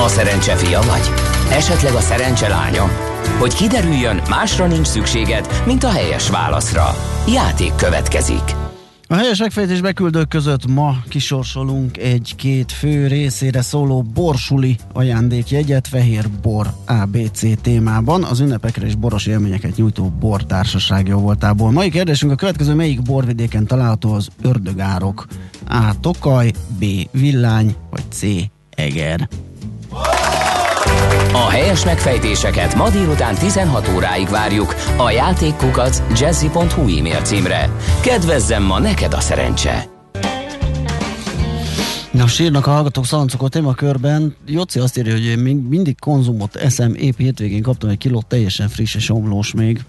A 0.04 0.08
szerencse 0.08 0.56
fia 0.56 0.80
vagy? 0.80 1.10
Esetleg 1.50 1.94
a 1.94 2.00
szerencse 2.00 2.48
lánya? 2.48 2.90
Hogy 3.38 3.54
kiderüljön, 3.54 4.22
másra 4.28 4.66
nincs 4.66 4.86
szükséged, 4.86 5.62
mint 5.66 5.84
a 5.84 5.90
helyes 5.90 6.30
válaszra. 6.30 6.94
Játék 7.26 7.74
következik. 7.74 8.57
A 9.10 9.14
helyes 9.14 9.38
megfejtés 9.38 9.80
beküldők 9.80 10.28
között 10.28 10.66
ma 10.66 10.96
kisorsolunk 11.08 11.96
egy-két 11.96 12.72
fő 12.72 13.06
részére 13.06 13.62
szóló 13.62 14.02
borsuli 14.02 14.76
ajándékjegyet 14.92 15.88
fehér 15.88 16.30
bor 16.42 16.66
ABC 16.86 17.60
témában. 17.60 18.24
Az 18.24 18.40
ünnepekre 18.40 18.86
és 18.86 18.94
boros 18.94 19.26
élményeket 19.26 19.76
nyújtó 19.76 20.12
bortársaság 20.20 21.06
jó 21.06 21.18
voltából. 21.18 21.70
Mai 21.70 21.90
kérdésünk 21.90 22.32
a 22.32 22.34
következő, 22.34 22.74
melyik 22.74 23.02
borvidéken 23.02 23.66
található 23.66 24.12
az 24.12 24.28
ördögárok? 24.42 25.26
A. 25.68 26.00
Tokaj, 26.00 26.52
B. 26.78 26.84
Villány, 27.10 27.74
vagy 27.90 28.04
C. 28.10 28.22
Eger. 28.70 29.28
A 31.32 31.48
helyes 31.50 31.84
megfejtéseket 31.84 32.74
ma 32.74 32.90
délután 32.90 33.34
16 33.34 33.88
óráig 33.94 34.28
várjuk 34.28 34.74
a 34.96 35.10
játékkukac 35.10 36.02
jazzy.hu 36.20 36.98
e-mail 36.98 37.20
címre. 37.22 37.70
Kedvezzem 38.00 38.62
ma 38.62 38.78
neked 38.78 39.12
a 39.12 39.20
szerencse! 39.20 39.96
Na, 42.10 42.26
sírnak 42.26 42.66
a 42.66 42.70
hallgatók 42.70 43.04
szalancokot 43.04 43.50
témakörben. 43.50 44.36
Jóci 44.46 44.78
azt 44.78 44.98
írja, 44.98 45.12
hogy 45.12 45.24
én 45.24 45.38
mindig 45.68 45.98
konzumot 45.98 46.56
eszem, 46.56 46.94
épp 46.94 47.18
hétvégén 47.18 47.62
kaptam 47.62 47.90
egy 47.90 47.98
kilót 47.98 48.26
teljesen 48.26 48.68
friss 48.68 48.94
és 48.94 49.10
omlós 49.10 49.52
még. 49.52 49.84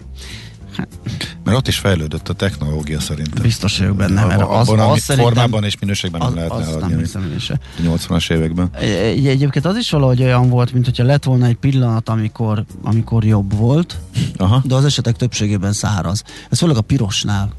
Hát. 0.80 1.36
Mert 1.44 1.56
ott 1.56 1.68
is 1.68 1.78
fejlődött 1.78 2.28
a 2.28 2.32
technológia 2.32 3.00
szerintem. 3.00 3.42
Biztos 3.42 3.78
vagyok 3.78 3.96
benne, 3.96 4.24
mert 4.24 4.40
az, 4.40 4.68
abban, 4.68 4.90
az, 4.90 5.10
az 5.10 5.16
formában 5.16 5.64
és 5.64 5.78
minőségben 5.78 6.20
nem 6.20 6.34
lehetne 6.34 6.56
az 6.56 6.68
adni. 6.68 6.94
Nem 7.12 7.38
80-as 7.82 8.30
években. 8.30 8.70
Egy, 8.72 9.26
egyébként 9.26 9.64
az 9.64 9.76
is 9.76 9.90
valahogy 9.90 10.22
olyan 10.22 10.48
volt, 10.48 10.72
mint 10.72 10.84
hogyha 10.84 11.04
lett 11.04 11.24
volna 11.24 11.46
egy 11.46 11.54
pillanat, 11.54 12.08
amikor, 12.08 12.64
amikor 12.82 13.24
jobb 13.24 13.56
volt, 13.56 13.96
Aha. 14.36 14.62
de 14.64 14.74
az 14.74 14.84
esetek 14.84 15.16
többségében 15.16 15.72
száraz. 15.72 16.22
Ez 16.50 16.58
főleg 16.58 16.76
a 16.76 16.80
pirosnál 16.80 17.52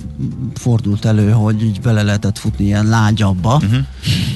fordult 0.53 1.05
elő, 1.05 1.31
hogy 1.31 1.63
így 1.63 1.81
bele 1.81 2.03
lehetett 2.03 2.37
futni 2.37 2.65
ilyen 2.65 2.85
lágyabba, 2.85 3.55
uh-huh. 3.55 3.77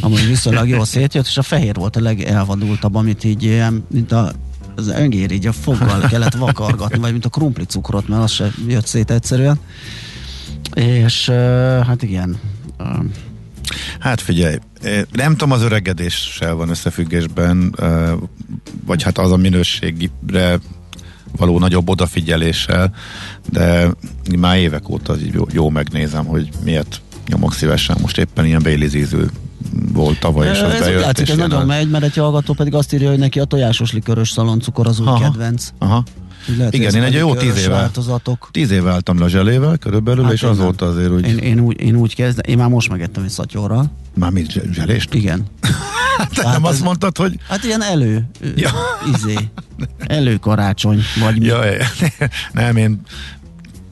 amúgy 0.01 0.27
viszonylag 0.27 0.67
jól 0.67 0.85
szétjött, 0.85 1.25
és 1.25 1.37
a 1.37 1.41
fehér 1.41 1.75
volt 1.75 1.95
a 1.95 2.01
legelvadultabb, 2.01 2.95
amit 2.95 3.23
így 3.23 3.43
ilyen, 3.43 3.85
mint 3.89 4.11
a 4.11 4.31
az 4.75 4.87
öngér 4.87 5.31
így 5.31 5.47
a 5.47 5.51
foggal 5.51 5.99
kellett 5.99 6.33
vakargatni, 6.33 6.99
vagy 6.99 7.11
mint 7.11 7.25
a 7.25 7.29
krumpli 7.29 7.65
cukrot, 7.65 8.07
mert 8.07 8.23
az 8.23 8.31
se 8.31 8.51
jött 8.67 8.85
szét 8.85 9.11
egyszerűen. 9.11 9.59
És 10.73 11.29
hát 11.85 12.03
igen. 12.03 12.39
Hát 13.99 14.21
figyelj, 14.21 14.55
nem 15.11 15.31
tudom, 15.31 15.51
az 15.51 15.61
öregedéssel 15.61 16.53
van 16.53 16.69
összefüggésben, 16.69 17.75
vagy 18.85 19.03
hát 19.03 19.17
az 19.17 19.31
a 19.31 19.37
minőségre 19.37 20.59
való 21.37 21.59
nagyobb 21.59 21.89
odafigyeléssel, 21.89 22.93
de 23.49 23.91
már 24.37 24.57
évek 24.57 24.89
óta 24.89 25.15
jó, 25.33 25.45
jó 25.51 25.69
megnézem, 25.69 26.25
hogy 26.25 26.49
miért 26.63 27.01
nyomok 27.27 27.53
szívesen 27.53 27.97
most 28.01 28.17
éppen 28.17 28.45
ilyen 28.45 28.61
bélizíző 28.61 29.29
volt 29.93 30.19
tavaly, 30.19 30.49
és 30.49 30.61
az 30.61 30.71
ez 30.71 30.79
bejött. 30.79 31.01
Látszik, 31.01 31.29
ez 31.29 31.37
nagyon 31.37 31.65
megy, 31.65 31.89
mert 31.89 32.03
egy 32.03 32.15
hallgató 32.15 32.53
pedig 32.53 32.73
azt 32.73 32.93
írja, 32.93 33.09
hogy 33.09 33.19
neki 33.19 33.39
a 33.39 33.45
tojásos 33.45 33.91
likörös 33.91 34.29
szaloncukor 34.29 34.87
az 34.87 34.99
új 34.99 35.07
aha, 35.07 35.19
kedvenc. 35.19 35.69
Aha. 35.77 36.03
Lehet, 36.57 36.73
Igen, 36.73 36.95
én 36.95 37.03
egy 37.03 37.13
jó 37.13 37.35
tíz 37.35 37.57
éve, 37.57 37.73
változatok. 37.73 38.49
tíz 38.51 38.71
éve 38.71 38.91
álltam 38.91 39.19
le 39.19 39.25
a 39.25 39.27
zselével 39.27 39.77
körülbelül, 39.77 40.23
hát 40.23 40.33
és 40.33 40.43
azóta 40.43 40.85
azért 40.85 41.11
úgy... 41.11 41.27
Én, 41.27 41.37
én, 41.37 41.59
úgy, 41.59 41.81
én 41.81 41.95
úgy 41.95 42.15
kezdem, 42.15 42.43
én 42.47 42.57
már 42.57 42.69
most 42.69 42.89
megettem 42.89 43.23
egy 43.23 43.29
szatyorral. 43.29 43.91
Már 44.13 44.31
mit, 44.31 44.51
zselést? 44.71 45.13
Igen. 45.13 45.45
Te 46.35 46.47
hát 46.47 46.53
nem 46.53 46.65
ez, 46.65 46.71
azt 46.71 46.83
mondtad, 46.83 47.17
hogy... 47.17 47.39
Hát 47.47 47.63
ilyen 47.63 47.81
elő, 47.81 48.25
ja. 48.55 48.71
izé, 49.13 49.37
előkarácsony, 49.97 51.01
vagy 51.19 51.39
mi. 51.39 51.45
Ja, 51.45 51.59
nem, 52.53 52.77
én 52.77 53.01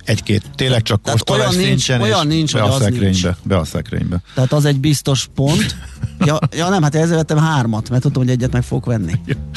egy-két, 0.06 0.44
tényleg 0.56 0.82
csak 0.82 1.02
kóstolás 1.02 1.56
olyan 1.56 1.68
nincs, 1.68 1.90
olyan 1.90 2.28
nincs, 2.28 2.54
be, 2.54 2.64
a 2.64 2.72
szekrénybe, 2.72 3.06
nincs. 3.06 3.28
be 3.44 3.58
a 3.58 3.64
szekrénybe. 3.64 4.22
Tehát 4.34 4.54
az 4.54 4.66
egy 4.66 4.80
biztos 4.80 5.28
pont. 5.36 5.76
Ja, 6.26 6.40
ja 6.56 6.70
nem, 6.70 6.84
hát 6.84 6.96
ezzel 6.96 7.16
vettem 7.16 7.38
hármat, 7.38 7.90
mert 7.90 8.02
tudtam, 8.02 8.22
hogy 8.22 8.32
egyet 8.32 8.52
meg 8.52 8.64
fogok 8.64 8.86
venni. 8.86 9.12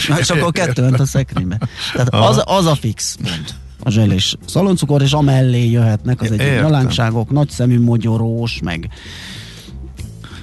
Ja, 0.08 0.16
és 0.16 0.30
akkor 0.30 0.52
kettő 0.52 0.82
ment 0.82 1.00
a 1.00 1.06
szekrénybe. 1.06 1.58
Tehát 1.92 2.08
az, 2.14 2.42
az 2.44 2.66
a 2.66 2.74
fix 2.74 3.16
pont 3.22 3.54
a 3.82 3.90
zselés 3.90 4.36
szaloncukor, 4.46 5.02
és 5.02 5.12
amellé 5.12 5.70
jöhetnek 5.70 6.20
az 6.20 6.30
egyik 6.30 6.60
nyalánkságok, 6.60 7.30
nagyszemű 7.30 7.80
mogyorós, 7.80 8.60
meg 8.64 8.88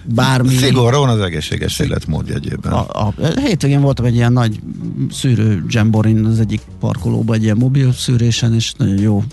bármi. 0.05 0.55
Szigorúan 0.55 1.09
az 1.09 1.19
egészséges 1.19 1.79
életmód 1.79 2.27
jegyében. 2.27 2.71
A, 2.71 2.85
a, 3.07 3.13
a 3.17 3.39
hétvégén 3.39 3.81
voltam 3.81 4.05
egy 4.05 4.15
ilyen 4.15 4.33
nagy 4.33 4.59
szűrő 5.11 5.65
jamborin 5.67 6.25
az 6.25 6.39
egyik 6.39 6.61
parkolóban, 6.79 7.35
egy 7.35 7.43
ilyen 7.43 7.57
mobil 7.57 7.93
szűrésen, 7.93 8.53
és 8.53 8.73
nagyon 8.77 8.97
jó 8.97 9.23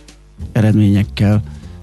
eredményekkel 0.52 1.42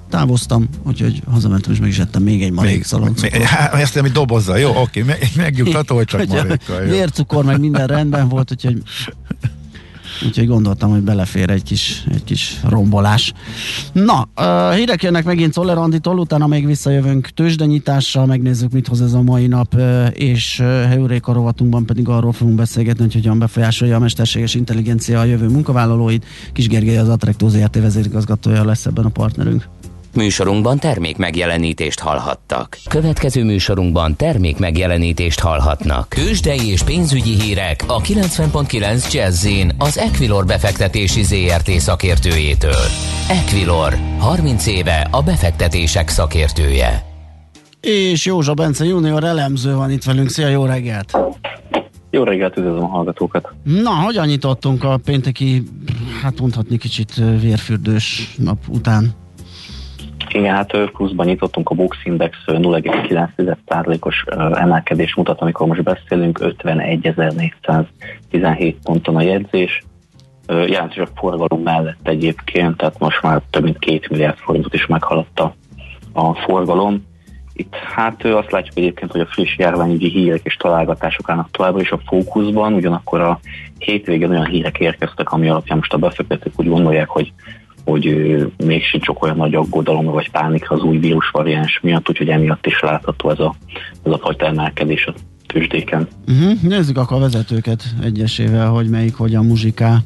távoztam, 0.09 0.69
úgyhogy 0.83 1.21
hazamentem 1.29 1.71
és 1.71 1.79
meg 1.79 1.89
is 1.89 1.99
ettem 1.99 2.23
még 2.23 2.43
egy 2.43 2.51
marék 2.51 2.83
szaloncukrot. 2.83 3.43
Hát, 3.43 3.73
ezt 3.73 3.95
nem, 3.95 4.13
dobozza, 4.13 4.57
jó, 4.57 4.81
oké, 4.81 5.01
meg, 5.01 5.29
megnyugtató, 5.35 5.95
hogy 5.95 6.05
csak 6.05 6.27
marékkal. 6.27 6.79
Vércukor, 6.81 7.45
meg 7.45 7.59
minden 7.59 7.87
rendben 7.87 8.27
volt, 8.29 8.51
úgyhogy 8.51 8.81
Úgyhogy 10.25 10.47
gondoltam, 10.47 10.89
hogy 10.89 11.01
belefér 11.01 11.49
egy 11.49 11.63
kis, 11.63 12.03
egy 12.11 12.23
kis 12.23 12.59
rombolás. 12.69 13.33
Na, 13.93 14.27
hírek 14.75 15.03
jönnek 15.03 15.25
megint 15.25 15.53
Czoller 15.53 15.77
Anditól, 15.77 16.19
utána 16.19 16.47
még 16.47 16.65
visszajövünk 16.65 17.27
tőzsdenyítással, 17.27 18.25
megnézzük, 18.25 18.71
mit 18.71 18.87
hoz 18.87 19.01
ez 19.01 19.13
a 19.13 19.21
mai 19.21 19.47
nap, 19.47 19.75
és 20.13 20.59
Heuréka 20.59 21.33
rovatunkban 21.33 21.85
pedig 21.85 22.07
arról 22.07 22.31
fogunk 22.31 22.57
beszélgetni, 22.57 23.03
hogy 23.03 23.13
hogyan 23.13 23.39
befolyásolja 23.39 23.95
a 23.95 23.99
mesterséges 23.99 24.55
intelligencia 24.55 25.19
a 25.19 25.23
jövő 25.23 25.47
munkavállalóit. 25.47 26.25
Kis 26.53 26.67
Gergely 26.67 26.97
az 26.97 27.09
Attraktóz 27.09 27.53
ZRT 27.53 27.79
vezérigazgatója 27.79 28.65
lesz 28.65 28.85
ebben 28.85 29.05
a 29.05 29.09
partnerünk. 29.09 29.67
Műsorunkban 30.17 30.79
termék 30.79 31.17
megjelenítést 31.17 31.99
hallhattak. 31.99 32.77
Következő 32.89 33.43
műsorunkban 33.43 34.15
termék 34.15 34.57
megjelenítést 34.57 35.39
hallhatnak. 35.39 36.09
Kősdei 36.09 36.69
és 36.71 36.83
pénzügyi 36.83 37.41
hírek 37.41 37.83
a 37.87 38.01
90.9 38.01 39.13
jazz 39.13 39.47
az 39.77 39.97
Equilor 39.97 40.45
befektetési 40.45 41.23
ZRT 41.23 41.69
szakértőjétől. 41.69 42.83
Equilor, 43.29 43.93
30 44.19 44.67
éve 44.67 45.07
a 45.11 45.21
befektetések 45.21 46.09
szakértője. 46.09 47.05
És 47.81 48.25
Józsa 48.25 48.53
Bence 48.53 48.85
junior 48.85 49.23
elemző 49.23 49.75
van 49.75 49.91
itt 49.91 50.03
velünk. 50.03 50.29
Szia, 50.29 50.47
jó 50.47 50.65
reggelt! 50.65 51.17
Jó 52.09 52.23
reggelt, 52.23 52.57
üdvözlöm 52.57 52.83
a 52.83 52.87
hallgatókat! 52.87 53.49
Na, 53.63 53.91
hogyan 53.91 54.27
nyitottunk 54.27 54.83
a 54.83 54.99
pénteki, 55.05 55.63
hát 56.21 56.39
mondhatni 56.39 56.77
kicsit 56.77 57.13
vérfürdős 57.41 58.35
nap 58.37 58.57
után? 58.67 59.25
Igen, 60.37 60.55
hát 60.55 60.89
pluszban 60.91 61.25
nyitottunk, 61.25 61.69
a 61.69 61.75
Box 61.75 61.97
Index 62.03 62.37
0,9%-os 62.45 64.23
emelkedés 64.53 65.15
mutat, 65.15 65.41
amikor 65.41 65.67
most 65.67 65.83
beszélünk, 65.83 66.39
51.417 66.41 68.75
ponton 68.83 69.15
a 69.15 69.21
jegyzés. 69.21 69.83
Jelentős 70.47 71.03
a 71.03 71.07
forgalom 71.15 71.61
mellett 71.63 72.07
egyébként, 72.07 72.77
tehát 72.77 72.99
most 72.99 73.21
már 73.21 73.41
több 73.49 73.63
mint 73.63 73.79
2 73.79 73.99
milliárd 74.09 74.37
forintot 74.37 74.73
is 74.73 74.85
meghaladta 74.85 75.55
a 76.13 76.33
forgalom, 76.33 77.05
Itt 77.53 77.75
hát 77.75 78.25
azt 78.25 78.51
látjuk 78.51 78.77
egyébként, 78.77 79.11
hogy 79.11 79.21
a 79.21 79.25
friss 79.25 79.57
járványügyi 79.57 80.09
hírek 80.09 80.41
és 80.43 80.55
találgatások 80.55 81.29
állnak 81.29 81.51
továbbra 81.51 81.81
is 81.81 81.91
a 81.91 81.99
fókuszban, 82.05 82.73
ugyanakkor 82.73 83.21
a 83.21 83.39
hétvégén 83.77 84.29
olyan 84.29 84.45
hírek 84.45 84.79
érkeztek, 84.79 85.31
ami 85.31 85.49
alapján 85.49 85.77
most 85.77 85.93
a 85.93 85.97
befektetők 85.97 86.59
úgy 86.59 86.67
gondolják, 86.67 87.09
hogy 87.09 87.33
hogy 87.87 88.37
még 88.65 88.83
sincs 88.83 89.07
olyan 89.19 89.35
nagy 89.35 89.55
aggodalomra 89.55 90.11
vagy 90.11 90.31
pánikra 90.31 90.75
az 90.75 90.81
új 90.81 90.97
vírusvariáns 90.97 91.79
miatt, 91.81 92.09
úgyhogy 92.09 92.29
emiatt 92.29 92.65
is 92.65 92.79
látható 92.79 93.29
ez 93.29 93.39
a, 93.39 93.55
ez 94.03 94.11
a 94.11 94.17
fajta 94.17 94.45
emelkedés 94.45 95.05
a 95.05 95.13
tőzsdéken. 95.45 96.07
Uh-huh. 96.27 96.61
Nézzük 96.61 96.97
akkor 96.97 97.17
a 97.17 97.19
vezetőket 97.19 97.83
egyesével, 98.03 98.69
hogy 98.69 98.89
melyik 98.89 99.15
hogyan 99.15 99.45
muzsikál. 99.45 99.99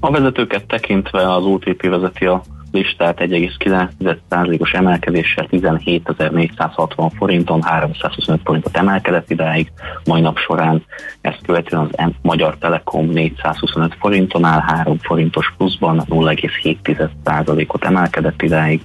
A 0.00 0.10
vezetőket 0.10 0.66
tekintve 0.66 1.34
az 1.34 1.44
OTP 1.44 1.82
vezeti 1.82 2.24
a 2.24 2.42
listát 2.72 3.18
1,9%-os 3.20 4.72
emelkedéssel 4.72 5.46
17.460 5.50 7.10
forinton, 7.16 7.62
325 7.62 8.40
forintot 8.44 8.76
emelkedett 8.76 9.30
idáig, 9.30 9.72
mai 10.04 10.20
nap 10.20 10.38
során 10.38 10.84
ezt 11.20 11.42
követően 11.42 11.88
az 11.96 12.10
Magyar 12.22 12.56
Telekom 12.58 13.06
425 13.06 13.96
forinton 14.00 14.44
áll, 14.44 14.60
3 14.60 14.98
forintos 14.98 15.54
pluszban 15.56 16.02
0,7%-ot 16.08 17.84
emelkedett 17.84 18.42
idáig, 18.42 18.82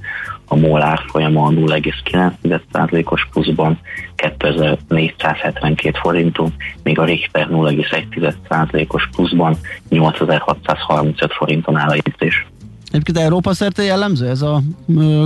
a 0.47 0.55
MOL 0.55 0.81
árfolyama 0.81 1.49
0,9%-os 1.49 3.27
pluszban 3.31 3.79
2472 4.15 5.97
forinton, 6.01 6.53
míg 6.83 6.99
a 6.99 7.03
Richter 7.03 7.47
0,1%-os 7.47 9.09
pluszban 9.15 9.57
8635 9.89 11.33
forinton 11.33 11.77
áll 11.77 11.89
a 11.89 11.95
jegyzés. 11.95 12.45
Egyébként 12.93 13.17
Európa 13.17 13.53
szerte 13.53 13.83
jellemző 13.83 14.27
ez 14.27 14.41
a 14.41 14.61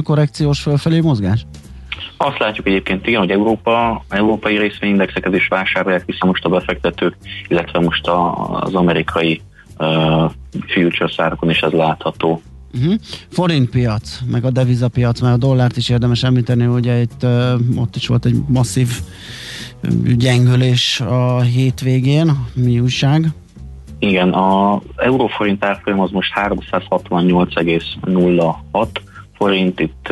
korrekciós 0.03 0.59
fölfelé 0.59 1.00
mozgás? 1.00 1.45
Azt 2.17 2.39
látjuk 2.39 2.67
egyébként, 2.67 3.07
igen, 3.07 3.19
hogy 3.19 3.31
Európa, 3.31 4.03
európai 4.09 4.57
részvényindexeket 4.57 5.33
is 5.33 5.47
vásárolják 5.47 6.05
vissza 6.05 6.25
most 6.25 6.45
a 6.45 6.50
befektetők, 6.50 7.17
illetve 7.47 7.79
most 7.79 8.07
a, 8.07 8.50
az 8.59 8.74
amerikai 8.74 9.41
uh, 9.77 10.31
futures 10.67 11.19
árakon 11.19 11.50
is 11.50 11.59
ez 11.59 11.71
látható. 11.71 12.41
Uh-huh. 12.74 12.93
Forintpiac, 13.29 14.19
meg 14.31 14.45
a 14.45 14.51
devizapiac, 14.51 15.19
mert 15.19 15.33
a 15.33 15.38
dollárt 15.38 15.77
is 15.77 15.89
érdemes 15.89 16.24
említeni, 16.24 16.65
ugye 16.65 17.01
itt 17.01 17.24
uh, 17.24 17.53
ott 17.75 17.95
is 17.95 18.07
volt 18.07 18.25
egy 18.25 18.36
masszív 18.47 18.89
gyengülés 20.17 21.00
a 21.00 21.41
hétvégén. 21.41 22.45
Mi 22.53 22.79
újság? 22.79 23.31
Igen, 24.00 24.34
a 24.34 24.82
euróforint 24.96 25.66
árfolyam 25.66 26.00
az 26.00 26.12
most 26.12 26.32
368,06 26.36 28.88
forint, 29.38 29.80
itt 29.80 30.08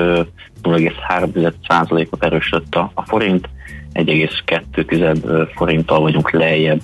0,3%-ot 0.63 2.23
erősödött 2.23 2.75
a, 2.75 2.91
forint, 3.05 3.49
1,2 3.93 5.47
forinttal 5.55 5.99
vagyunk 5.99 6.31
lejjebb. 6.31 6.81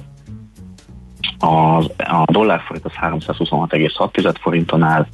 Az, 1.40 1.92
a 1.98 2.24
dollárforint 2.32 2.86
az 2.86 2.92
326,6 3.02 4.36
forinton 4.42 4.84
áll, 4.84 5.08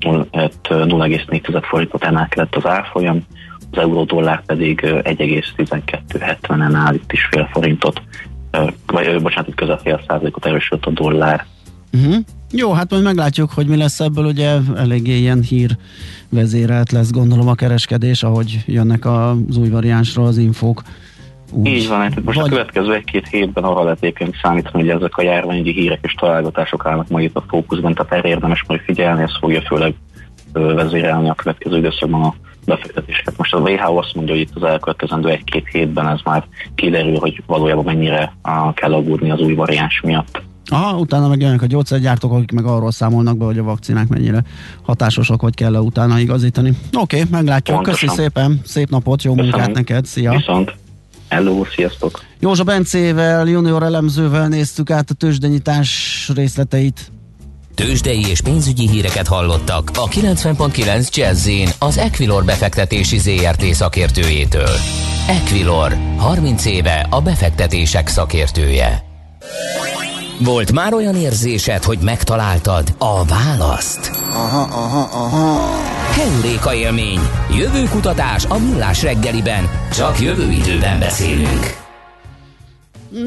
0,4 0.00 1.62
forintot 1.62 2.04
emelkedett 2.04 2.56
az 2.56 2.66
árfolyam, 2.66 3.26
az 3.70 3.78
euró-dollár 3.78 4.44
pedig 4.44 4.80
1,1270-en 4.82 6.72
áll, 6.74 6.94
itt 6.94 7.12
is 7.12 7.28
fél 7.30 7.48
forintot 7.52 8.02
vagy 8.86 9.22
bocsánat, 9.22 9.54
közel 9.54 9.78
fél 9.78 10.00
százalékot 10.08 10.46
erősödött 10.46 10.84
a 10.84 10.90
dollár. 10.90 11.46
Uh-huh. 11.92 12.16
Jó, 12.50 12.72
hát 12.72 12.90
majd 12.90 13.02
meglátjuk, 13.02 13.50
hogy 13.50 13.66
mi 13.66 13.76
lesz 13.76 14.00
ebből, 14.00 14.24
ugye 14.24 14.58
eléggé 14.76 15.18
ilyen 15.18 15.42
hír 15.42 15.76
vezérelt 16.28 16.92
lesz, 16.92 17.10
gondolom 17.10 17.48
a 17.48 17.54
kereskedés, 17.54 18.22
ahogy 18.22 18.64
jönnek 18.66 19.06
az 19.06 19.56
új 19.56 19.68
variánsról 19.68 20.26
az 20.26 20.38
infók. 20.38 20.82
Úgy. 21.52 21.66
Így 21.66 21.88
van, 21.88 22.00
hát 22.00 22.24
most 22.24 22.38
vagy... 22.38 22.46
a 22.46 22.50
következő 22.50 22.94
egy-két 22.94 23.28
hétben 23.28 23.64
arra 23.64 23.82
lehet 23.82 24.04
éppen 24.04 24.34
számítani, 24.42 24.84
hogy 24.84 24.96
ezek 24.96 25.16
a 25.16 25.22
járványügyi 25.22 25.72
hírek 25.72 25.98
és 26.02 26.14
találgatások 26.14 26.86
állnak 26.86 27.08
majd 27.08 27.24
itt 27.24 27.36
a 27.36 27.44
fókuszban, 27.48 27.94
tehát 27.94 28.12
erre 28.12 28.28
érdemes 28.28 28.64
majd 28.66 28.80
figyelni, 28.80 29.22
ez 29.22 29.38
fogja 29.40 29.60
főleg 29.60 29.94
vezérelni 30.52 31.28
a 31.28 31.34
következő 31.34 31.76
időszakban 31.76 32.22
a 32.22 32.34
befektetéseket. 32.64 33.36
Most 33.36 33.54
a 33.54 33.58
WHO 33.58 33.98
azt 33.98 34.14
mondja, 34.14 34.34
hogy 34.34 34.42
itt 34.42 34.54
az 34.54 34.62
elkövetkezendő 34.62 35.28
egy-két 35.28 35.68
hétben 35.68 36.08
ez 36.08 36.20
már 36.24 36.44
kiderül, 36.74 37.18
hogy 37.18 37.42
valójában 37.46 37.84
mennyire 37.84 38.32
kell 38.74 38.92
aggódni 38.92 39.30
az 39.30 39.40
új 39.40 39.54
variáns 39.54 40.00
miatt. 40.00 40.42
Aha, 40.66 40.98
utána 40.98 41.28
meg 41.28 41.40
jönnek 41.40 41.62
a 41.62 41.66
gyógyszergyártók, 41.66 42.32
akik 42.32 42.52
meg 42.52 42.64
arról 42.64 42.90
számolnak 42.90 43.36
be, 43.36 43.44
hogy 43.44 43.58
a 43.58 43.62
vakcinák 43.62 44.08
mennyire 44.08 44.42
hatásosak, 44.82 45.40
hogy 45.40 45.54
kell 45.54 45.74
-e 45.74 45.80
utána 45.80 46.18
igazítani. 46.18 46.68
Oké, 46.92 47.16
okay, 47.16 47.30
meglátjuk. 47.30 47.76
Pontosan. 47.76 48.08
Köszi 48.08 48.20
szépen, 48.22 48.60
szép 48.64 48.88
napot, 48.88 49.22
jó 49.22 49.34
Köszönöm. 49.34 49.50
munkát 49.50 49.74
neked, 49.74 50.04
szia! 50.04 50.30
Viszont. 50.30 50.74
Hello, 51.28 51.64
sziasztok! 51.74 52.20
Józsa 52.40 52.64
Bencével, 52.64 53.46
junior 53.46 53.82
elemzővel 53.82 54.48
néztük 54.48 54.90
át 54.90 55.10
a 55.10 55.14
tőzsdenyítás 55.14 56.30
részleteit. 56.34 57.12
Tőzsdei 57.74 58.26
és 58.28 58.40
pénzügyi 58.40 58.88
híreket 58.88 59.26
hallottak 59.26 59.90
a 59.94 60.08
90.9 60.08 61.14
jazz 61.14 61.48
az 61.78 61.98
Equilor 61.98 62.44
befektetési 62.44 63.18
ZRT 63.18 63.64
szakértőjétől. 63.64 64.76
Equilor, 65.28 65.96
30 66.16 66.64
éve 66.64 67.06
a 67.10 67.20
befektetések 67.20 68.08
szakértője. 68.08 69.04
Volt 70.38 70.72
már 70.72 70.94
olyan 70.94 71.16
érzésed, 71.16 71.82
hogy 71.84 71.98
megtaláltad 71.98 72.94
a 72.98 73.24
választ? 73.24 74.10
Aha, 74.30 74.60
aha, 74.60 75.08
aha. 75.24 75.70
Heuréka 76.12 76.74
élmény. 76.74 77.20
Jövő 77.56 77.84
kutatás 77.88 78.44
a 78.44 78.58
millás 78.58 79.02
reggeliben. 79.02 79.70
Csak 79.92 80.20
jövő 80.20 80.50
időben 80.50 80.98
beszélünk. 80.98 81.81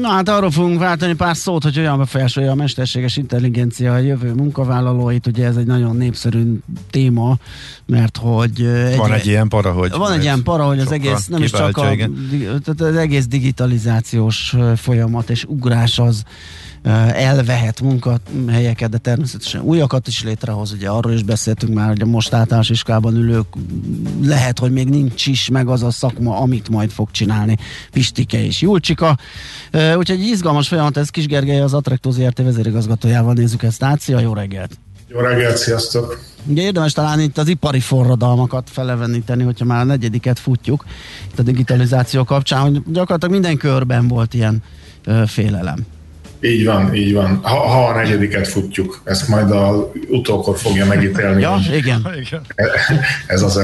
Na 0.00 0.08
hát 0.08 0.28
arról 0.28 0.50
fogunk 0.50 0.78
váltani 0.78 1.14
pár 1.14 1.36
szót, 1.36 1.62
hogy 1.62 1.78
olyan 1.78 1.98
befolyásolja 1.98 2.50
a 2.50 2.54
mesterséges 2.54 3.16
intelligencia 3.16 3.92
a 3.92 3.98
jövő 3.98 4.32
munkavállalóit. 4.32 5.26
Ugye 5.26 5.46
ez 5.46 5.56
egy 5.56 5.66
nagyon 5.66 5.96
népszerű 5.96 6.58
téma, 6.90 7.36
mert 7.86 8.16
hogy... 8.16 8.60
Egy, 8.60 8.96
van 8.96 9.12
egy 9.12 9.26
ilyen 9.26 9.48
para, 9.48 9.72
hogy... 9.72 9.90
Van 9.90 10.12
egy 10.12 10.22
ilyen 10.22 10.42
para, 10.42 10.64
hogy 10.64 10.78
az 10.78 10.92
egész, 10.92 11.26
nem 11.26 11.42
is 11.42 11.50
csak 11.50 11.76
a, 11.76 11.82
tehát 12.64 12.80
az 12.80 12.96
egész 12.96 13.26
digitalizációs 13.26 14.56
folyamat 14.76 15.30
és 15.30 15.44
ugrás 15.44 15.98
az 15.98 16.22
elvehet 17.12 17.80
munkahelyeket, 17.80 18.90
de 18.90 18.98
természetesen 18.98 19.60
újakat 19.60 20.06
is 20.06 20.22
létrehoz. 20.22 20.72
Ugye 20.72 20.88
arról 20.88 21.12
is 21.12 21.22
beszéltünk 21.22 21.74
már, 21.74 21.88
hogy 21.88 22.02
a 22.02 22.06
most 22.06 22.32
általános 22.32 22.70
iskolában 22.70 23.14
ülők 23.14 23.46
lehet, 24.22 24.58
hogy 24.58 24.72
még 24.72 24.88
nincs 24.88 25.26
is 25.26 25.48
meg 25.48 25.68
az 25.68 25.82
a 25.82 25.90
szakma, 25.90 26.38
amit 26.38 26.68
majd 26.68 26.90
fog 26.90 27.10
csinálni 27.10 27.56
Pistike 27.92 28.44
és 28.44 28.60
Julcsika. 28.60 29.18
Úgyhogy 29.96 30.20
izgalmas 30.20 30.68
folyamat, 30.68 30.96
ez 30.96 31.08
Kis 31.10 31.26
Gergely 31.26 31.60
az 31.60 31.74
Attraktor 31.74 32.12
ZRT 32.12 32.38
vezérigazgatójával 32.38 33.32
nézzük 33.32 33.62
ezt 33.62 33.82
át. 33.82 34.00
Szia, 34.00 34.20
jó 34.20 34.32
reggelt! 34.32 34.78
Jó 35.08 35.18
reggelt, 35.18 35.56
sziasztok! 35.56 36.24
Ugye 36.46 36.62
érdemes 36.62 36.92
talán 36.92 37.20
itt 37.20 37.38
az 37.38 37.48
ipari 37.48 37.80
forradalmakat 37.80 38.70
feleveníteni, 38.70 39.42
hogyha 39.42 39.64
már 39.64 39.80
a 39.80 39.84
negyediket 39.84 40.38
futjuk 40.38 40.84
itt 41.30 41.38
a 41.38 41.42
digitalizáció 41.42 42.24
kapcsán, 42.24 42.60
hogy 42.60 42.82
gyakorlatilag 42.86 43.30
minden 43.34 43.56
körben 43.56 44.08
volt 44.08 44.34
ilyen 44.34 44.62
félelem. 45.26 45.86
Így 46.40 46.64
van, 46.64 46.94
így 46.94 47.14
van. 47.14 47.40
Ha, 47.42 47.56
ha 47.56 47.86
a 47.86 47.94
negyediket 47.94 48.48
futjuk, 48.48 49.00
ezt 49.04 49.28
majd 49.28 49.50
a 49.50 49.92
utókor 50.08 50.58
fogja 50.58 50.86
megítélni. 50.86 51.40
ja, 51.40 51.58
igen. 51.72 52.06
Ez 53.26 53.42
az. 53.42 53.60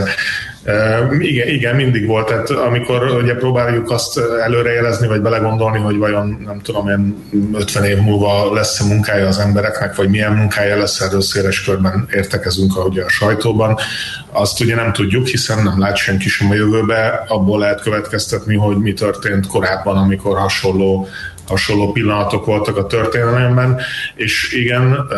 igen, 1.19 1.49
igen, 1.49 1.77
mindig 1.77 2.07
volt. 2.07 2.27
Tehát 2.27 2.51
amikor 2.51 3.03
ugye 3.23 3.35
próbáljuk 3.35 3.91
azt 3.91 4.21
előrejelezni, 4.45 5.07
vagy 5.07 5.21
belegondolni, 5.21 5.79
hogy 5.79 5.97
vajon 5.97 6.43
nem 6.47 6.61
tudom 6.61 6.89
én 6.89 7.17
50 7.55 7.85
év 7.85 7.99
múlva 7.99 8.55
lesz 8.55 8.81
a 8.81 8.87
munkája 8.87 9.27
az 9.27 9.39
embereknek, 9.39 9.95
vagy 9.95 10.09
milyen 10.09 10.33
munkája 10.33 10.79
lesz, 10.79 11.01
erről 11.01 11.21
széles 11.21 11.65
körben 11.65 12.09
értekezünk 12.13 12.77
ahogy 12.77 12.99
a 12.99 13.09
sajtóban. 13.09 13.79
Azt 14.33 14.61
ugye 14.61 14.75
nem 14.75 14.93
tudjuk, 14.93 15.27
hiszen 15.27 15.63
nem 15.63 15.81
lát 15.81 15.97
senki 15.97 16.29
sem 16.29 16.51
a 16.51 16.55
jövőbe, 16.55 17.25
abból 17.29 17.59
lehet 17.59 17.83
következtetni, 17.83 18.57
hogy 18.57 18.77
mi 18.77 18.93
történt 18.93 19.47
korábban, 19.47 19.97
amikor 19.97 20.39
hasonló 20.39 21.09
hasonló 21.47 21.93
pillanatok 21.93 22.47
voltak 22.47 22.77
a 22.77 22.87
történelemben, 22.87 23.81
és 24.15 24.53
igen, 24.53 25.09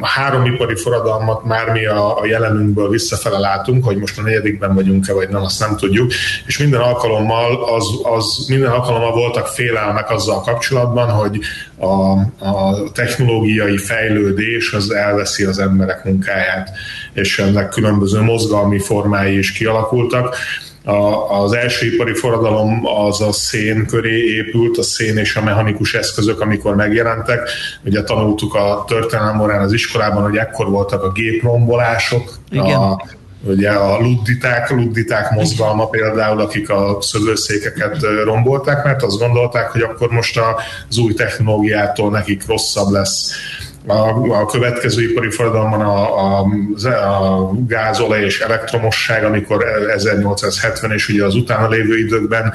három 0.00 0.44
ipari 0.44 0.76
forradalmat 0.76 1.44
már 1.44 1.72
mi 1.72 1.86
a, 1.86 2.20
a 2.20 2.26
jelenünkből 2.26 2.88
visszafele 2.88 3.38
látunk, 3.38 3.84
hogy 3.84 3.96
most 3.96 4.18
a 4.18 4.22
negyedikben 4.22 4.74
vagyunk-e, 4.74 5.12
vagy 5.12 5.28
nem, 5.28 5.42
azt 5.42 5.60
nem 5.60 5.76
tudjuk, 5.76 6.12
és 6.46 6.58
minden 6.58 6.80
alkalommal, 6.80 7.64
az, 7.74 7.84
az, 8.02 8.46
minden 8.48 8.70
alkalommal 8.70 9.12
voltak 9.12 9.46
félelmek 9.46 10.10
azzal 10.10 10.40
kapcsolatban, 10.40 11.10
hogy 11.10 11.38
a, 11.76 12.10
a 12.48 12.90
technológiai 12.92 13.76
fejlődés 13.76 14.72
az 14.72 14.90
elveszi 14.90 15.44
az 15.44 15.58
emberek 15.58 16.04
munkáját, 16.04 16.70
és 17.12 17.38
ennek 17.38 17.68
különböző 17.68 18.20
mozgalmi 18.20 18.78
formái 18.78 19.38
is 19.38 19.52
kialakultak 19.52 20.36
a, 20.88 21.42
az 21.42 21.52
első 21.52 21.86
ipari 21.86 22.14
forradalom 22.14 22.86
az 22.86 23.20
a 23.20 23.32
szén 23.32 23.86
köré 23.86 24.34
épült, 24.34 24.78
a 24.78 24.82
szén 24.82 25.16
és 25.16 25.36
a 25.36 25.42
mechanikus 25.42 25.94
eszközök, 25.94 26.40
amikor 26.40 26.74
megjelentek. 26.74 27.50
Ugye 27.84 28.02
tanultuk 28.02 28.54
a 28.54 28.84
történelem 28.86 29.36
morán 29.36 29.62
az 29.62 29.72
iskolában, 29.72 30.22
hogy 30.22 30.36
ekkor 30.36 30.70
voltak 30.70 31.02
a 31.02 31.12
géprombolások, 31.12 32.34
Igen. 32.50 32.76
a 32.76 33.02
ugye 33.42 33.70
a 33.70 34.00
ludditák, 34.00 34.70
ludditák 34.70 35.30
mozgalma 35.30 35.86
például, 35.86 36.40
akik 36.40 36.70
a 36.70 36.96
szövőszékeket 37.00 37.96
rombolták, 38.24 38.84
mert 38.84 39.02
azt 39.02 39.18
gondolták, 39.18 39.70
hogy 39.70 39.80
akkor 39.80 40.10
most 40.10 40.40
az 40.88 40.98
új 40.98 41.14
technológiától 41.14 42.10
nekik 42.10 42.46
rosszabb 42.46 42.90
lesz 42.90 43.32
a, 43.88 44.40
a 44.40 44.46
következő 44.46 45.02
ipari 45.02 45.30
forradalomban 45.30 45.80
a, 45.80 46.18
a, 46.18 46.46
a 46.84 47.50
gázolaj 47.66 48.22
és 48.22 48.40
elektromosság, 48.40 49.24
amikor 49.24 49.64
1870 49.94 50.92
és 50.92 51.08
ugye 51.08 51.24
az 51.24 51.34
utána 51.34 51.68
lévő 51.68 51.98
időkben 51.98 52.52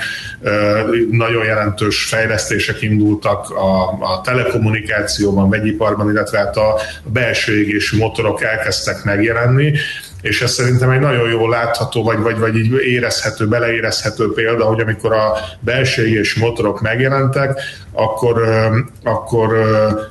nagyon 1.12 1.46
jelentős 1.46 2.04
fejlesztések 2.04 2.82
indultak 2.82 3.50
a, 3.50 3.84
a 4.00 4.22
telekommunikációban, 4.24 5.50
vegyiparban, 5.50 6.10
illetve 6.10 6.38
hát 6.38 6.58
a 6.58 6.80
belső 7.04 7.60
égésű 7.60 7.98
motorok 7.98 8.44
elkezdtek 8.44 9.04
megjelenni, 9.04 9.74
és 10.24 10.42
ez 10.42 10.52
szerintem 10.52 10.90
egy 10.90 11.00
nagyon 11.00 11.30
jól 11.30 11.50
látható, 11.50 12.04
vagy, 12.04 12.18
vagy, 12.18 12.40
vagy 12.40 12.58
így 12.58 12.72
érezhető, 12.86 13.48
beleérezhető 13.48 14.34
példa, 14.34 14.66
hogy 14.66 14.80
amikor 14.80 15.14
a 15.14 15.34
belső 15.60 16.20
és 16.20 16.36
motorok 16.36 16.82
megjelentek, 16.82 17.60
akkor, 17.92 18.44
akkor 19.04 19.58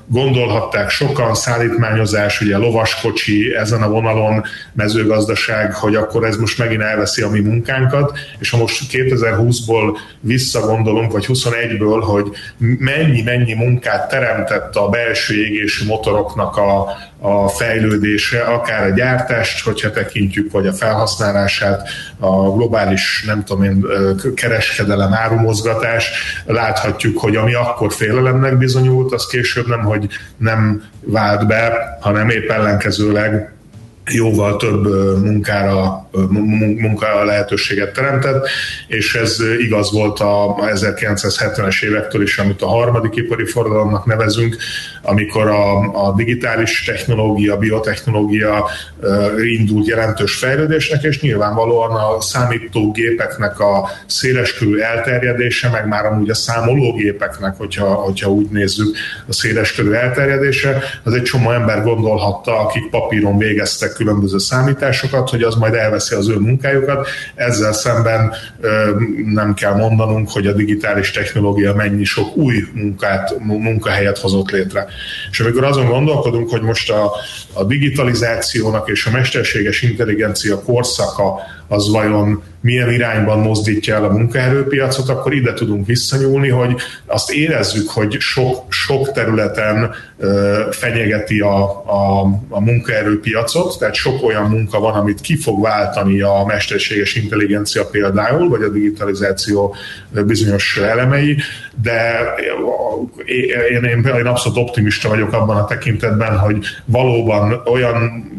gondolhatták 0.06 0.90
sokan 0.90 1.34
szállítmányozás, 1.34 2.40
ugye 2.40 2.56
lovaskocsi 2.56 3.54
ezen 3.54 3.82
a 3.82 3.88
vonalon, 3.88 4.42
mezőgazdaság, 4.72 5.74
hogy 5.74 5.94
akkor 5.94 6.24
ez 6.24 6.36
most 6.36 6.58
megint 6.58 6.82
elveszi 6.82 7.22
a 7.22 7.28
mi 7.28 7.40
munkánkat, 7.40 8.18
és 8.38 8.50
ha 8.50 8.56
most 8.56 8.82
2020-ból 8.92 9.98
visszagondolunk, 10.20 11.12
vagy 11.12 11.26
21-ből, 11.28 12.02
hogy 12.04 12.30
mennyi-mennyi 12.78 13.54
munkát 13.54 14.08
teremtett 14.08 14.76
a 14.76 14.88
belső 14.88 15.44
égésű 15.44 15.86
motoroknak 15.86 16.56
a, 16.56 16.86
a 17.24 17.48
fejlődése, 17.48 18.40
akár 18.40 18.90
a 18.90 18.94
gyártást, 18.94 19.64
hogyha 19.64 19.90
tekintjük, 19.90 20.52
vagy 20.52 20.66
a 20.66 20.72
felhasználását, 20.72 21.88
a 22.18 22.50
globális, 22.50 23.24
nem 23.26 23.44
tudom 23.44 23.62
én, 23.62 23.86
kereskedelem, 24.34 25.12
árumozgatás, 25.12 26.10
láthatjuk, 26.46 27.18
hogy 27.18 27.36
ami 27.36 27.54
akkor 27.54 27.92
félelemnek 27.92 28.58
bizonyult, 28.58 29.12
az 29.12 29.26
később 29.26 29.68
nem, 29.68 29.80
hogy 29.80 30.08
nem 30.36 30.82
vált 31.00 31.46
be, 31.46 31.96
hanem 32.00 32.28
épp 32.28 32.50
ellenkezőleg 32.50 33.52
jóval 34.10 34.56
több 34.56 34.84
munkára, 35.22 36.08
munka 36.78 37.24
lehetőséget 37.24 37.92
teremtett, 37.92 38.48
és 38.86 39.14
ez 39.14 39.36
igaz 39.58 39.92
volt 39.92 40.20
a 40.20 40.54
1970-es 40.56 41.82
évektől 41.84 42.22
is, 42.22 42.38
amit 42.38 42.62
a 42.62 42.66
harmadik 42.66 43.16
ipari 43.16 43.44
forradalomnak 43.44 44.06
nevezünk, 44.06 44.56
amikor 45.02 45.46
a, 45.46 45.78
a 46.06 46.14
digitális 46.16 46.84
technológia, 46.84 47.56
biotechnológia 47.56 48.68
indult 49.58 49.86
jelentős 49.86 50.34
fejlődésnek, 50.34 51.02
és 51.02 51.20
nyilvánvalóan 51.20 51.90
a 51.90 52.20
számítógépeknek 52.20 53.60
a 53.60 53.88
széleskörű 54.06 54.78
elterjedése, 54.78 55.68
meg 55.68 55.88
már 55.88 56.06
amúgy 56.06 56.30
a 56.30 56.34
számológépeknek, 56.34 57.56
hogyha, 57.56 57.86
hogyha 57.86 58.30
úgy 58.30 58.48
nézzük, 58.50 58.96
a 59.28 59.32
széleskörű 59.32 59.90
elterjedése, 59.90 60.82
az 61.02 61.14
egy 61.14 61.22
csomó 61.22 61.50
ember 61.50 61.82
gondolhatta, 61.82 62.58
akik 62.58 62.90
papíron 62.90 63.38
végeztek 63.38 63.91
különböző 63.92 64.38
számításokat, 64.38 65.30
hogy 65.30 65.42
az 65.42 65.54
majd 65.54 65.74
elveszi 65.74 66.14
az 66.14 66.28
ő 66.28 66.38
munkájukat. 66.38 67.08
Ezzel 67.34 67.72
szemben 67.72 68.32
nem 69.24 69.54
kell 69.54 69.74
mondanunk, 69.74 70.30
hogy 70.30 70.46
a 70.46 70.52
digitális 70.52 71.10
technológia 71.10 71.74
mennyi 71.74 72.04
sok 72.04 72.36
új 72.36 72.64
munkát, 72.74 73.38
munkahelyet 73.38 74.18
hozott 74.18 74.50
létre. 74.50 74.86
És 75.30 75.40
amikor 75.40 75.64
azon 75.64 75.86
gondolkodunk, 75.86 76.50
hogy 76.50 76.62
most 76.62 76.90
a, 76.90 77.12
a 77.52 77.64
digitalizációnak 77.64 78.88
és 78.88 79.06
a 79.06 79.10
mesterséges 79.10 79.82
intelligencia 79.82 80.62
korszaka 80.62 81.40
az 81.72 81.90
vajon 81.90 82.42
milyen 82.60 82.92
irányban 82.92 83.38
mozdítja 83.38 83.94
el 83.94 84.04
a 84.04 84.12
munkaerőpiacot, 84.12 85.08
akkor 85.08 85.32
ide 85.32 85.52
tudunk 85.52 85.86
visszanyúlni, 85.86 86.48
hogy 86.48 86.74
azt 87.06 87.32
érezzük, 87.32 87.90
hogy 87.90 88.16
sok, 88.20 88.64
sok 88.68 89.12
területen 89.12 89.94
fenyegeti 90.70 91.40
a, 91.40 91.62
a, 91.86 92.20
a 92.48 92.60
munkaerőpiacot, 92.60 93.78
tehát 93.78 93.94
sok 93.94 94.24
olyan 94.24 94.50
munka 94.50 94.80
van, 94.80 94.94
amit 94.94 95.20
ki 95.20 95.36
fog 95.36 95.62
váltani 95.62 96.20
a 96.20 96.44
mesterséges 96.46 97.14
intelligencia 97.14 97.84
például, 97.86 98.48
vagy 98.48 98.62
a 98.62 98.68
digitalizáció 98.68 99.74
bizonyos 100.26 100.76
elemei, 100.76 101.36
de 101.82 102.20
én, 103.70 103.82
én, 103.82 104.04
én 104.04 104.26
abszolút 104.26 104.58
optimista 104.58 105.08
vagyok 105.08 105.32
abban 105.32 105.56
a 105.56 105.64
tekintetben, 105.64 106.38
hogy 106.38 106.64
valóban 106.84 107.62
olyan 107.64 108.30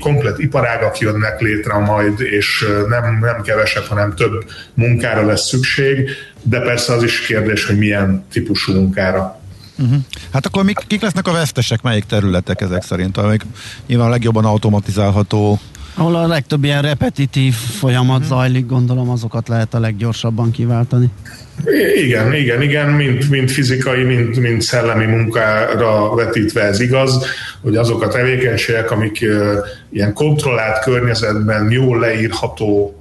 komplet 0.00 0.38
iparágak 0.38 0.98
jönnek 0.98 1.40
létre 1.40 1.78
majd, 1.78 2.20
és 2.38 2.66
nem, 2.88 3.18
nem 3.20 3.42
kevesebb, 3.42 3.84
hanem 3.84 4.14
több 4.14 4.44
munkára 4.74 5.26
lesz 5.26 5.48
szükség, 5.48 6.10
de 6.42 6.60
persze 6.60 6.92
az 6.92 7.02
is 7.02 7.20
kérdés, 7.20 7.64
hogy 7.64 7.78
milyen 7.78 8.24
típusú 8.32 8.72
munkára. 8.72 9.40
Uh-huh. 9.78 9.98
Hát 10.32 10.46
akkor 10.46 10.64
mik, 10.64 10.78
kik 10.86 11.00
lesznek 11.00 11.28
a 11.28 11.32
vesztesek, 11.32 11.82
melyik 11.82 12.04
területek 12.04 12.60
ezek 12.60 12.82
szerint, 12.82 13.16
amik 13.16 13.42
nyilván 13.86 14.06
a 14.06 14.10
legjobban 14.10 14.44
automatizálható 14.44 15.60
ahol 15.98 16.16
a 16.16 16.26
legtöbb 16.26 16.64
ilyen 16.64 16.82
repetitív 16.82 17.54
folyamat 17.54 18.18
hmm. 18.18 18.26
zajlik, 18.26 18.66
gondolom 18.66 19.10
azokat 19.10 19.48
lehet 19.48 19.74
a 19.74 19.78
leggyorsabban 19.78 20.50
kiváltani. 20.50 21.10
Igen, 21.66 22.34
igen, 22.34 22.62
igen, 22.62 22.88
mint, 22.88 23.30
mint 23.30 23.50
fizikai, 23.50 24.02
mint, 24.02 24.40
mint 24.40 24.62
szellemi 24.62 25.04
munkára 25.04 26.14
vetítve 26.14 26.62
ez 26.62 26.80
igaz, 26.80 27.26
hogy 27.62 27.76
azok 27.76 28.02
a 28.02 28.08
tevékenységek, 28.08 28.90
amik 28.90 29.26
ilyen 29.90 30.12
kontrollált 30.12 30.84
környezetben 30.84 31.70
jól 31.70 31.98
leírható 31.98 32.98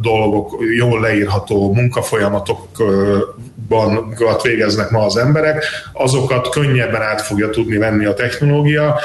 dolgok, 0.00 0.58
jól 0.76 1.00
leírható 1.00 1.74
munkafolyamatokban 1.74 4.14
végeznek 4.42 4.90
ma 4.90 5.04
az 5.04 5.16
emberek, 5.16 5.64
azokat 5.92 6.48
könnyebben 6.48 7.02
át 7.02 7.22
fogja 7.22 7.50
tudni 7.50 7.76
venni 7.76 8.04
a 8.04 8.14
technológia, 8.14 9.00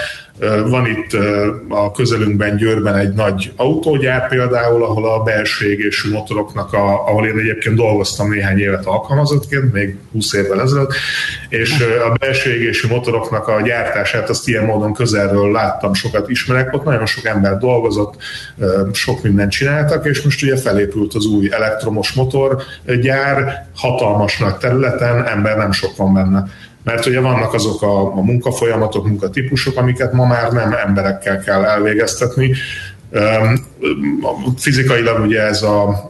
van 0.70 0.86
itt 0.86 1.14
a 1.70 1.92
közelünkben 1.92 2.56
Győrben 2.56 2.96
egy 2.96 3.14
nagy 3.14 3.52
autógyár 3.56 4.28
például, 4.28 4.84
ahol 4.84 5.10
a 5.10 5.24
belső 5.24 5.72
égésű 5.72 6.12
motoroknak, 6.12 6.74
a, 6.74 7.08
ahol 7.08 7.28
én 7.28 7.38
egyébként 7.38 7.76
dolgoztam 7.76 8.30
néhány 8.30 8.60
évet 8.60 8.77
alkalmazottként, 8.86 9.74
még 9.74 9.98
20 10.12 10.34
évvel 10.34 10.62
ezelőtt, 10.62 10.94
és 11.50 11.80
a 12.06 12.18
belső 12.20 12.54
égésű 12.54 12.88
motoroknak 12.88 13.48
a 13.48 13.62
gyártását 13.62 14.30
azt 14.30 14.48
ilyen 14.48 14.66
módon 14.66 14.94
közelről 14.94 15.52
láttam, 15.52 15.94
sokat 15.94 16.30
ismerek, 16.30 16.74
ott 16.74 16.84
nagyon 16.84 17.06
sok 17.06 17.26
ember 17.26 17.58
dolgozott, 17.58 18.16
sok 18.92 19.24
mindent 19.24 19.52
csináltak, 19.52 20.06
és 20.06 20.22
most 20.22 20.44
ugye 20.44 20.58
felépült 20.58 21.14
az 21.14 21.26
új 21.26 21.50
elektromos 21.52 22.12
motorgyár, 22.12 23.68
hatalmas 23.76 24.38
nagy 24.38 24.58
területen, 24.58 25.26
ember 25.26 25.58
nem 25.58 25.72
sok 25.72 25.96
van 25.96 26.14
benne. 26.14 26.44
Mert 26.84 27.06
ugye 27.06 27.20
vannak 27.20 27.54
azok 27.54 27.82
a, 27.82 28.02
a 28.02 28.22
munkafolyamatok, 28.22 29.06
munkatípusok, 29.06 29.78
amiket 29.78 30.14
ma 30.14 30.26
már 30.26 30.52
nem 30.52 30.74
emberekkel 30.74 31.40
kell 31.40 31.64
elvégeztetni, 31.64 32.56
Fizikailag 34.58 35.26
ugye 35.26 35.42
ez 35.42 35.62
a, 35.62 36.10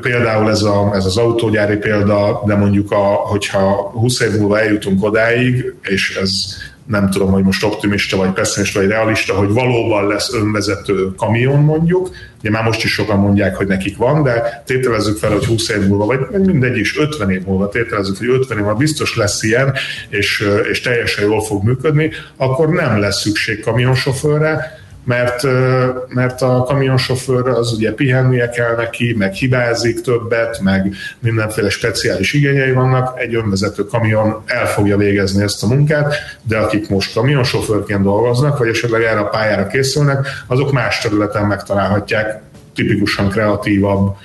például 0.00 0.50
ez, 0.50 0.62
a, 0.62 0.90
ez 0.94 1.04
az 1.04 1.16
autógyári 1.16 1.76
példa, 1.76 2.42
de 2.46 2.54
mondjuk 2.54 2.90
a, 2.90 3.04
hogyha 3.04 3.90
20 3.92 4.20
év 4.20 4.38
múlva 4.38 4.60
eljutunk 4.60 5.04
odáig, 5.04 5.74
és 5.82 6.16
ez 6.22 6.30
nem 6.86 7.10
tudom, 7.10 7.30
hogy 7.30 7.42
most 7.42 7.64
optimista 7.64 8.16
vagy 8.16 8.32
pessimista 8.32 8.80
vagy 8.80 8.88
realista, 8.88 9.34
hogy 9.34 9.48
valóban 9.48 10.06
lesz 10.06 10.32
önvezető 10.32 11.14
kamion 11.16 11.62
mondjuk. 11.62 12.10
Ugye 12.40 12.50
már 12.50 12.64
most 12.64 12.84
is 12.84 12.92
sokan 12.92 13.18
mondják, 13.18 13.56
hogy 13.56 13.66
nekik 13.66 13.96
van, 13.96 14.22
de 14.22 14.62
tételezzük 14.66 15.16
fel, 15.16 15.30
hogy 15.30 15.44
20 15.44 15.68
év 15.68 15.86
múlva, 15.86 16.06
vagy 16.06 16.40
mindegy 16.40 16.76
is 16.76 16.98
50 16.98 17.30
év 17.30 17.44
múlva 17.44 17.68
tételezzük, 17.68 18.18
hogy 18.18 18.28
50 18.28 18.56
év 18.56 18.62
múlva 18.62 18.78
biztos 18.78 19.16
lesz 19.16 19.42
ilyen, 19.42 19.74
és, 20.08 20.48
és 20.70 20.80
teljesen 20.80 21.24
jól 21.24 21.42
fog 21.42 21.64
működni, 21.64 22.10
akkor 22.36 22.68
nem 22.68 22.98
lesz 22.98 23.20
szükség 23.20 23.60
kamionsofőrre, 23.60 24.82
mert, 25.04 25.42
mert 26.08 26.42
a 26.42 26.64
kamionsofőr 26.66 27.48
az 27.48 27.72
ugye 27.72 27.92
pihennie 27.92 28.48
kell 28.48 28.76
neki, 28.76 29.14
meg 29.18 29.32
hibázik 29.32 30.00
többet, 30.00 30.60
meg 30.60 30.94
mindenféle 31.18 31.68
speciális 31.68 32.32
igényei 32.32 32.72
vannak, 32.72 33.20
egy 33.20 33.34
önvezető 33.34 33.84
kamion 33.84 34.42
el 34.46 34.66
fogja 34.66 34.96
végezni 34.96 35.42
ezt 35.42 35.62
a 35.62 35.66
munkát, 35.66 36.14
de 36.42 36.58
akik 36.58 36.88
most 36.88 37.14
kamionsofőrként 37.14 38.02
dolgoznak, 38.02 38.58
vagy 38.58 38.68
esetleg 38.68 39.02
erre 39.02 39.20
a 39.20 39.28
pályára 39.28 39.66
készülnek, 39.66 40.26
azok 40.46 40.72
más 40.72 41.00
területen 41.00 41.46
megtalálhatják 41.46 42.40
tipikusan 42.74 43.28
kreatívabb, 43.28 44.16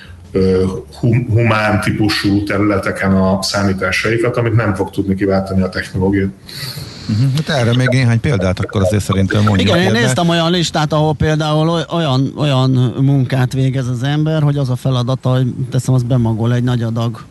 humán 1.00 1.80
típusú 1.80 2.44
területeken 2.44 3.12
a 3.12 3.42
számításaikat, 3.42 4.36
amit 4.36 4.54
nem 4.54 4.74
fog 4.74 4.90
tudni 4.90 5.14
kiváltani 5.14 5.62
a 5.62 5.68
technológia. 5.68 6.26
Uh-huh. 7.10 7.32
Hát 7.34 7.48
erre 7.48 7.76
még 7.76 7.88
néhány 7.88 8.20
példát 8.20 8.60
akkor 8.60 8.82
azért 8.82 9.02
szerintem 9.02 9.42
mondjuk. 9.42 9.68
Igen, 9.68 9.80
én 9.80 9.90
néztem 9.90 10.28
olyan 10.28 10.50
listát, 10.50 10.92
ahol 10.92 11.14
például 11.14 11.84
olyan, 11.90 12.32
olyan 12.36 12.70
munkát 13.00 13.52
végez 13.52 13.88
az 13.88 14.02
ember, 14.02 14.42
hogy 14.42 14.56
az 14.56 14.70
a 14.70 14.76
feladata, 14.76 15.30
hogy 15.30 15.46
teszem, 15.70 15.94
az 15.94 16.02
bemagol 16.02 16.54
egy 16.54 16.62
nagy 16.62 16.82
adag 16.82 17.24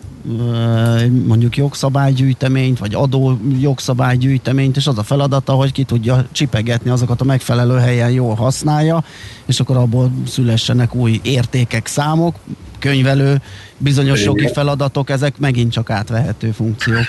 mondjuk 1.28 1.58
jogszabálygyűjteményt, 1.58 2.80
vagy 2.80 2.94
adó 2.94 3.40
jogszabálygyűjteményt, 3.60 4.78
és 4.78 4.88
az 4.88 4.98
a 4.98 5.04
feladata, 5.04 5.54
hogy 5.54 5.72
ki 5.72 5.84
tudja 5.84 6.26
csipegetni 6.32 6.90
azokat 6.90 7.22
a 7.22 7.24
megfelelő 7.24 7.78
helyen 7.78 8.12
jól 8.12 8.36
használja, 8.36 9.04
és 9.46 9.60
akkor 9.60 9.78
abból 9.78 10.12
szülessenek 10.28 10.96
új 10.96 11.20
értékek, 11.24 11.88
számok, 11.88 12.36
könyvelő, 12.80 13.42
bizonyos 13.78 14.24
jogi 14.24 14.50
feladatok, 14.54 15.10
ezek 15.10 15.38
megint 15.38 15.72
csak 15.72 15.90
átvehető 15.90 16.52
funkciók. 16.52 17.06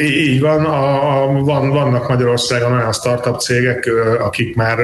Így 0.00 0.40
van, 0.40 0.64
a, 0.64 1.22
a, 1.22 1.26
van, 1.26 1.70
vannak 1.70 2.08
Magyarországon 2.08 2.72
olyan 2.72 2.92
startup 2.92 3.40
cégek, 3.40 3.90
akik 4.20 4.56
már 4.56 4.78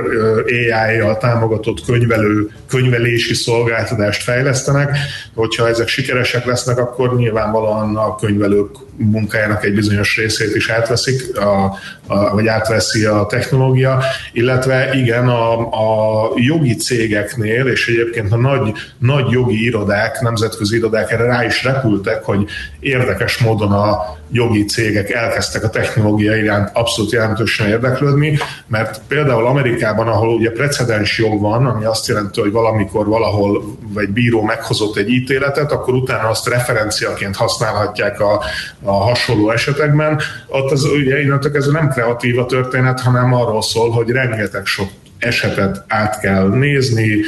AI-jal 0.46 1.16
támogatott 1.16 1.84
könyvelő, 1.84 2.50
könyvelési 2.68 3.34
szolgáltatást 3.34 4.22
fejlesztenek. 4.22 4.96
Hogyha 5.34 5.68
ezek 5.68 5.88
sikeresek 5.88 6.44
lesznek, 6.44 6.78
akkor 6.78 7.16
nyilvánvalóan 7.16 7.96
a 7.96 8.16
könyvelők 8.16 8.70
munkájának 8.96 9.64
egy 9.64 9.74
bizonyos 9.74 10.16
részét 10.16 10.54
is 10.54 10.68
átveszik, 10.68 11.38
a, 11.38 11.64
a, 12.06 12.34
vagy 12.34 12.46
átveszi 12.46 13.04
a 13.04 13.26
technológia, 13.26 14.02
illetve 14.32 14.94
igen, 14.94 15.28
a, 15.28 15.58
a 15.60 16.30
jogi 16.34 16.74
cégeknél, 16.74 17.66
és 17.66 17.88
egyébként 17.88 18.32
a 18.32 18.36
nagy, 18.36 18.72
nagy 18.98 19.30
jogi 19.30 19.64
irodák, 19.64 20.20
nemzetközi 20.20 20.76
irodák 20.76 21.10
erre 21.10 21.24
rá 21.24 21.44
is 21.44 21.64
repültek, 21.64 22.24
hogy 22.24 22.46
érdekes 22.80 23.38
módon 23.38 23.72
a 23.72 24.16
jogi 24.32 24.64
cégek 24.64 25.10
elkezdtek 25.10 25.64
a 25.64 25.70
technológia 25.70 26.36
iránt 26.36 26.70
abszolút 26.72 27.12
jelentősen 27.12 27.68
érdeklődni, 27.68 28.38
mert 28.66 29.00
például 29.08 29.46
Amerikában, 29.46 30.08
ahol 30.08 30.28
ugye 30.28 30.50
precedens 30.50 31.18
jog 31.18 31.40
van, 31.40 31.66
ami 31.66 31.84
azt 31.84 32.08
jelenti, 32.08 32.40
hogy 32.40 32.52
valamikor 32.52 33.06
valahol 33.06 33.76
vagy 33.92 34.08
bíró 34.08 34.42
meghozott 34.42 34.96
egy 34.96 35.08
ítéletet, 35.08 35.72
akkor 35.72 35.94
utána 35.94 36.28
azt 36.28 36.48
referenciaként 36.48 37.36
használhatják 37.36 38.20
a, 38.20 38.40
a 38.84 38.92
hasonló 38.92 39.50
esetekben. 39.50 40.20
Ott 40.48 40.70
az 40.70 40.84
ugye 40.84 41.20
innentől 41.20 41.52
kezdve 41.52 41.78
nem 41.80 41.88
kreatív 41.88 42.38
a 42.38 42.46
történet, 42.46 43.00
hanem 43.00 43.32
arról 43.32 43.62
szól, 43.62 43.90
hogy 43.90 44.10
rengeteg 44.10 44.66
sok 44.66 44.88
esetet 45.18 45.84
át 45.88 46.20
kell 46.20 46.48
nézni, 46.48 47.20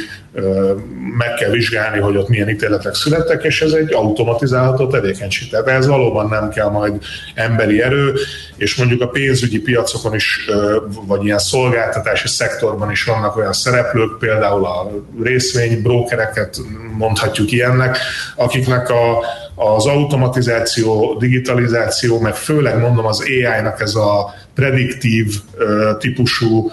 meg 1.17 1.33
kell 1.33 1.49
vizsgálni, 1.49 1.99
hogy 1.99 2.15
ott 2.17 2.29
milyen 2.29 2.49
ítéletek 2.49 2.93
születtek, 2.93 3.43
és 3.43 3.61
ez 3.61 3.71
egy 3.71 3.93
automatizálható 3.93 4.87
tevékenység. 4.87 5.49
Tehát 5.49 5.67
ez 5.67 5.87
valóban 5.87 6.27
nem 6.27 6.49
kell 6.49 6.69
majd 6.69 6.93
emberi 7.35 7.81
erő, 7.81 8.13
és 8.57 8.75
mondjuk 8.75 9.01
a 9.01 9.07
pénzügyi 9.07 9.59
piacokon 9.59 10.15
is, 10.15 10.49
vagy 11.07 11.25
ilyen 11.25 11.37
szolgáltatási 11.37 12.27
szektorban 12.27 12.91
is 12.91 13.03
vannak 13.03 13.37
olyan 13.37 13.53
szereplők, 13.53 14.17
például 14.19 14.65
a 14.65 14.91
részvénybrókereket 15.23 16.57
mondhatjuk 16.97 17.51
ilyennek, 17.51 17.97
akiknek 18.35 18.89
a, 18.89 19.19
az 19.55 19.85
automatizáció, 19.85 21.17
digitalizáció, 21.19 22.19
meg 22.19 22.35
főleg 22.35 22.79
mondom 22.79 23.05
az 23.05 23.21
AI-nak 23.21 23.81
ez 23.81 23.95
a 23.95 24.33
prediktív 24.53 25.33
típusú 25.99 26.71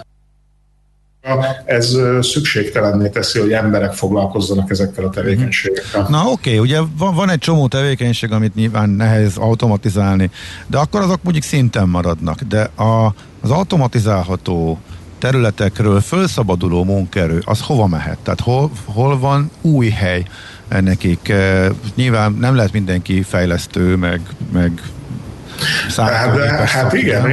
ez 1.65 1.97
szükségtelenné 2.21 3.09
teszi, 3.09 3.39
hogy 3.39 3.51
emberek 3.51 3.93
foglalkozzanak 3.93 4.69
ezekkel 4.69 5.03
a 5.03 5.09
tevékenységekkel. 5.09 6.05
Na 6.09 6.19
oké, 6.19 6.31
okay, 6.31 6.57
ugye 6.57 6.79
van, 6.97 7.15
van 7.15 7.29
egy 7.29 7.39
csomó 7.39 7.67
tevékenység, 7.67 8.31
amit 8.31 8.55
nyilván 8.55 8.89
nehéz 8.89 9.37
automatizálni, 9.37 10.29
de 10.67 10.77
akkor 10.77 11.01
azok 11.01 11.23
mondjuk 11.23 11.45
szinten 11.45 11.87
maradnak, 11.87 12.41
de 12.41 12.61
a, 12.61 13.13
az 13.41 13.51
automatizálható 13.51 14.79
területekről 15.19 16.01
felszabaduló 16.01 16.83
munkerő, 16.83 17.41
az 17.45 17.61
hova 17.61 17.87
mehet? 17.87 18.17
Tehát 18.23 18.39
hol, 18.39 18.71
hol 18.85 19.19
van 19.19 19.51
új 19.61 19.89
hely 19.89 20.23
nekik? 20.79 21.33
Nyilván 21.95 22.31
nem 22.31 22.55
lehet 22.55 22.71
mindenki 22.71 23.21
fejlesztő, 23.21 23.95
meg, 23.95 24.21
meg 24.53 24.81
Hát, 25.95 26.69
hát 26.69 26.93
igen, 26.93 27.31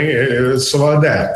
szóval 0.59 0.99
de 0.99 1.31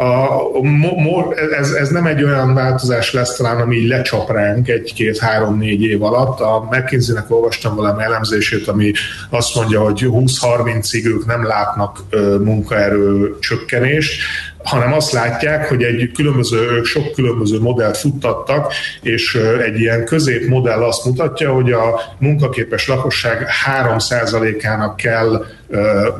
a, 0.00 0.60
mo, 0.62 1.32
ez, 1.58 1.70
ez 1.72 1.88
nem 1.88 2.06
egy 2.06 2.22
olyan 2.22 2.54
változás 2.54 3.12
lesz 3.12 3.36
talán, 3.36 3.60
ami 3.60 3.76
így 3.76 3.88
lecsap 3.88 4.30
ránk 4.30 4.68
egy-két-három-négy 4.68 5.82
év 5.82 6.02
alatt. 6.02 6.40
A 6.40 6.68
McKinsey-nek 6.70 7.30
olvastam 7.30 7.74
valami 7.74 8.02
elemzését, 8.02 8.68
ami 8.68 8.92
azt 9.30 9.54
mondja, 9.54 9.80
hogy 9.80 10.04
20-30-ig 10.06 11.04
ők 11.04 11.26
nem 11.26 11.46
látnak 11.46 11.98
munkaerő 12.42 13.36
csökkenést, 13.40 14.22
hanem 14.62 14.92
azt 14.92 15.12
látják, 15.12 15.68
hogy 15.68 15.82
egy 15.82 16.10
különböző, 16.14 16.82
sok 16.82 17.12
különböző 17.12 17.60
modellt 17.60 17.96
futtattak, 17.96 18.72
és 19.02 19.34
egy 19.64 19.80
ilyen 19.80 20.04
középmodell 20.04 20.82
azt 20.82 21.04
mutatja, 21.04 21.52
hogy 21.52 21.72
a 21.72 22.00
munkaképes 22.18 22.88
lakosság 22.88 23.46
3%-ának 23.82 24.96
kell 24.96 25.44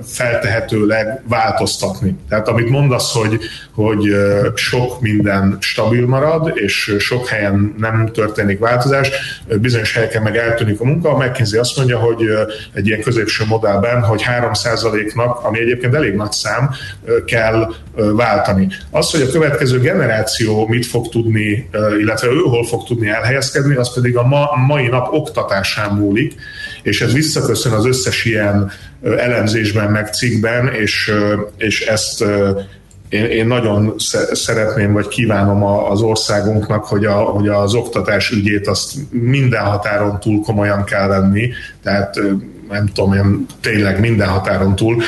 feltehetőleg 0.05 1.23
változtatni. 1.29 2.17
Tehát 2.29 2.49
amit 2.49 2.69
mondasz, 2.69 3.13
hogy, 3.13 3.41
hogy 3.75 4.15
sok 4.55 5.01
minden 5.01 5.57
stabil 5.61 6.07
marad, 6.07 6.51
és 6.55 6.97
sok 6.99 7.27
helyen 7.27 7.75
nem 7.79 8.11
történik 8.13 8.59
változás, 8.59 9.11
bizonyos 9.61 9.95
helyeken 9.95 10.23
meg 10.23 10.37
eltűnik 10.37 10.81
a 10.81 10.85
munka. 10.85 11.11
A 11.15 11.17
McKinsey 11.17 11.59
azt 11.59 11.77
mondja, 11.77 11.99
hogy 11.99 12.23
egy 12.73 12.87
ilyen 12.87 13.01
középső 13.01 13.45
modellben, 13.49 14.03
hogy 14.03 14.25
3%-nak, 14.41 15.45
ami 15.45 15.59
egyébként 15.59 15.95
elég 15.95 16.15
nagy 16.15 16.33
szám, 16.33 16.71
kell 17.27 17.75
váltani. 17.95 18.69
Az, 18.91 19.11
hogy 19.11 19.21
a 19.21 19.31
következő 19.31 19.81
generáció 19.81 20.67
mit 20.67 20.87
fog 20.87 21.09
tudni, 21.09 21.69
illetve 22.01 22.29
ő 22.29 22.41
hol 22.45 22.67
fog 22.67 22.87
tudni 22.87 23.09
elhelyezkedni, 23.09 23.75
az 23.75 23.95
pedig 23.95 24.17
a 24.17 24.23
ma, 24.27 24.51
mai 24.67 24.89
nap 24.89 25.13
oktatásán 25.13 25.95
múlik, 25.95 26.35
és 26.83 27.01
ez 27.01 27.13
visszaköszön 27.13 27.73
az 27.73 27.87
összes 27.87 28.25
ilyen 28.25 28.71
elemzésben, 29.03 29.91
meg 29.91 30.13
cikkben, 30.13 30.69
és, 30.69 31.13
és 31.57 31.81
ezt 31.81 32.25
én, 33.09 33.25
én 33.25 33.47
nagyon 33.47 33.95
szeretném, 34.33 34.93
vagy 34.93 35.09
kívánom 35.09 35.65
az 35.65 36.01
országunknak, 36.01 36.85
hogy, 36.85 37.05
a, 37.05 37.15
hogy 37.15 37.49
az 37.49 37.75
oktatás 37.75 38.31
ügyét 38.31 38.67
azt 38.67 38.93
minden 39.11 39.65
határon 39.65 40.21
túl 40.21 40.43
komolyan 40.43 40.85
kell 40.85 41.07
venni, 41.07 41.51
tehát 41.83 42.21
nem 42.71 42.87
tudom 42.87 43.13
én, 43.13 43.47
tényleg 43.61 44.01
minden 44.01 44.29
határon 44.29 44.77
túl, 44.77 45.03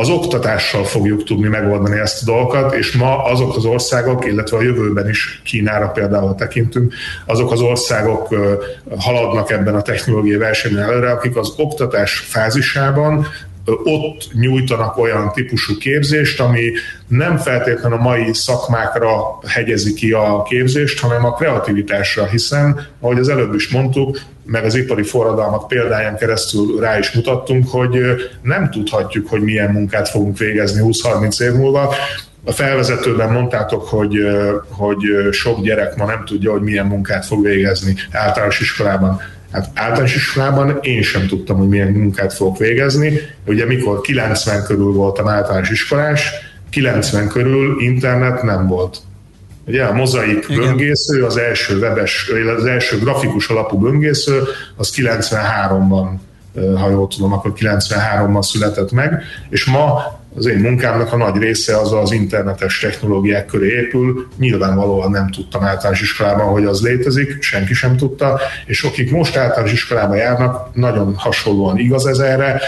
az 0.00 0.08
oktatással 0.08 0.84
fogjuk 0.84 1.24
tudni 1.24 1.48
megoldani 1.48 1.98
ezt 1.98 2.22
a 2.22 2.24
dolgokat, 2.24 2.74
és 2.74 2.92
ma 2.92 3.24
azok 3.24 3.56
az 3.56 3.64
országok, 3.64 4.26
illetve 4.26 4.56
a 4.56 4.62
jövőben 4.62 5.08
is 5.08 5.40
Kínára 5.44 5.88
például 5.88 6.34
tekintünk, 6.34 6.94
azok 7.26 7.52
az 7.52 7.60
országok 7.60 8.28
haladnak 8.98 9.50
ebben 9.50 9.74
a 9.74 9.82
technológiai 9.82 10.38
versenyben 10.38 10.82
előre, 10.82 11.10
akik 11.10 11.36
az 11.36 11.52
oktatás 11.56 12.18
fázisában 12.18 13.26
ott 13.84 14.28
nyújtanak 14.32 14.96
olyan 14.96 15.32
típusú 15.32 15.76
képzést, 15.76 16.40
ami 16.40 16.72
nem 17.08 17.36
feltétlenül 17.36 17.98
a 17.98 18.02
mai 18.02 18.34
szakmákra 18.34 19.38
hegyezi 19.46 19.94
ki 19.94 20.12
a 20.12 20.42
képzést, 20.42 21.00
hanem 21.00 21.24
a 21.24 21.32
kreativitásra, 21.32 22.26
hiszen, 22.26 22.86
ahogy 23.00 23.18
az 23.18 23.28
előbb 23.28 23.54
is 23.54 23.68
mondtuk, 23.68 24.20
meg 24.44 24.64
az 24.64 24.74
ipari 24.74 25.02
forradalmak 25.02 25.68
példáján 25.68 26.16
keresztül 26.16 26.80
rá 26.80 26.98
is 26.98 27.12
mutattunk, 27.12 27.68
hogy 27.68 27.98
nem 28.42 28.70
tudhatjuk, 28.70 29.28
hogy 29.28 29.42
milyen 29.42 29.70
munkát 29.70 30.08
fogunk 30.08 30.38
végezni 30.38 30.80
20-30 30.84 31.42
év 31.42 31.52
múlva. 31.52 31.94
A 32.44 32.52
felvezetőben 32.52 33.32
mondtátok, 33.32 33.88
hogy, 33.88 34.16
hogy 34.70 35.02
sok 35.30 35.62
gyerek 35.62 35.96
ma 35.96 36.04
nem 36.06 36.24
tudja, 36.24 36.50
hogy 36.50 36.62
milyen 36.62 36.86
munkát 36.86 37.26
fog 37.26 37.44
végezni 37.44 37.94
általános 38.12 38.60
iskolában. 38.60 39.20
Hát 39.52 39.70
általános 39.74 40.14
iskolában 40.14 40.78
én 40.80 41.02
sem 41.02 41.26
tudtam, 41.26 41.58
hogy 41.58 41.68
milyen 41.68 41.88
munkát 41.92 42.32
fogok 42.32 42.58
végezni. 42.58 43.20
Ugye 43.46 43.66
mikor 43.66 44.00
90 44.00 44.64
körül 44.64 44.92
voltam 44.92 45.28
általános 45.28 45.70
iskolás, 45.70 46.30
90 46.70 47.28
körül 47.28 47.80
internet 47.80 48.42
nem 48.42 48.66
volt. 48.66 48.98
Ugye 49.66 49.84
a 49.84 49.92
mozaik 49.92 50.46
Igen. 50.48 50.62
böngésző, 50.62 51.24
az 51.24 51.36
első 51.36 51.78
webes, 51.78 52.30
az 52.56 52.64
első 52.64 52.98
grafikus 52.98 53.48
alapú 53.48 53.78
böngésző, 53.78 54.42
az 54.76 54.94
93-ban, 54.96 56.08
ha 56.80 56.90
jól 56.90 57.08
tudom, 57.08 57.32
akkor 57.32 57.52
93-ban 57.56 58.42
született 58.42 58.92
meg, 58.92 59.22
és 59.48 59.64
ma 59.64 60.19
az 60.34 60.46
én 60.46 60.58
munkámnak 60.58 61.12
a 61.12 61.16
nagy 61.16 61.36
része 61.36 61.76
az 61.76 61.92
az 61.92 62.12
internetes 62.12 62.80
technológiák 62.80 63.46
köré 63.46 63.68
épül. 63.68 64.26
Nyilvánvalóan 64.38 65.10
nem 65.10 65.30
tudtam 65.30 65.64
általános 65.64 66.00
iskolában, 66.00 66.46
hogy 66.46 66.64
az 66.64 66.82
létezik, 66.82 67.42
senki 67.42 67.74
sem 67.74 67.96
tudta, 67.96 68.40
és 68.66 68.82
akik 68.82 69.10
most 69.10 69.36
általános 69.36 69.72
iskolába 69.72 70.14
járnak, 70.14 70.74
nagyon 70.74 71.14
hasonlóan 71.16 71.78
igaz 71.78 72.06
ez 72.06 72.18
erre, 72.18 72.60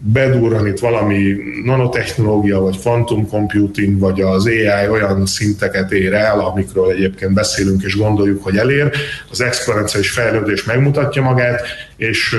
bedurran 0.00 0.66
itt 0.66 0.78
valami 0.78 1.36
nanotechnológia, 1.64 2.60
vagy 2.60 2.80
quantum 2.82 3.28
computing, 3.28 3.98
vagy 3.98 4.20
az 4.20 4.46
AI 4.46 4.88
olyan 4.88 5.26
szinteket 5.26 5.92
ér 5.92 6.12
el, 6.12 6.40
amikről 6.40 6.90
egyébként 6.90 7.32
beszélünk 7.32 7.82
és 7.82 7.96
gondoljuk, 7.96 8.42
hogy 8.42 8.56
elér. 8.56 8.90
Az 9.30 9.40
exponenciális 9.40 10.10
fejlődés 10.10 10.64
megmutatja 10.64 11.22
magát, 11.22 11.62
és 11.96 12.38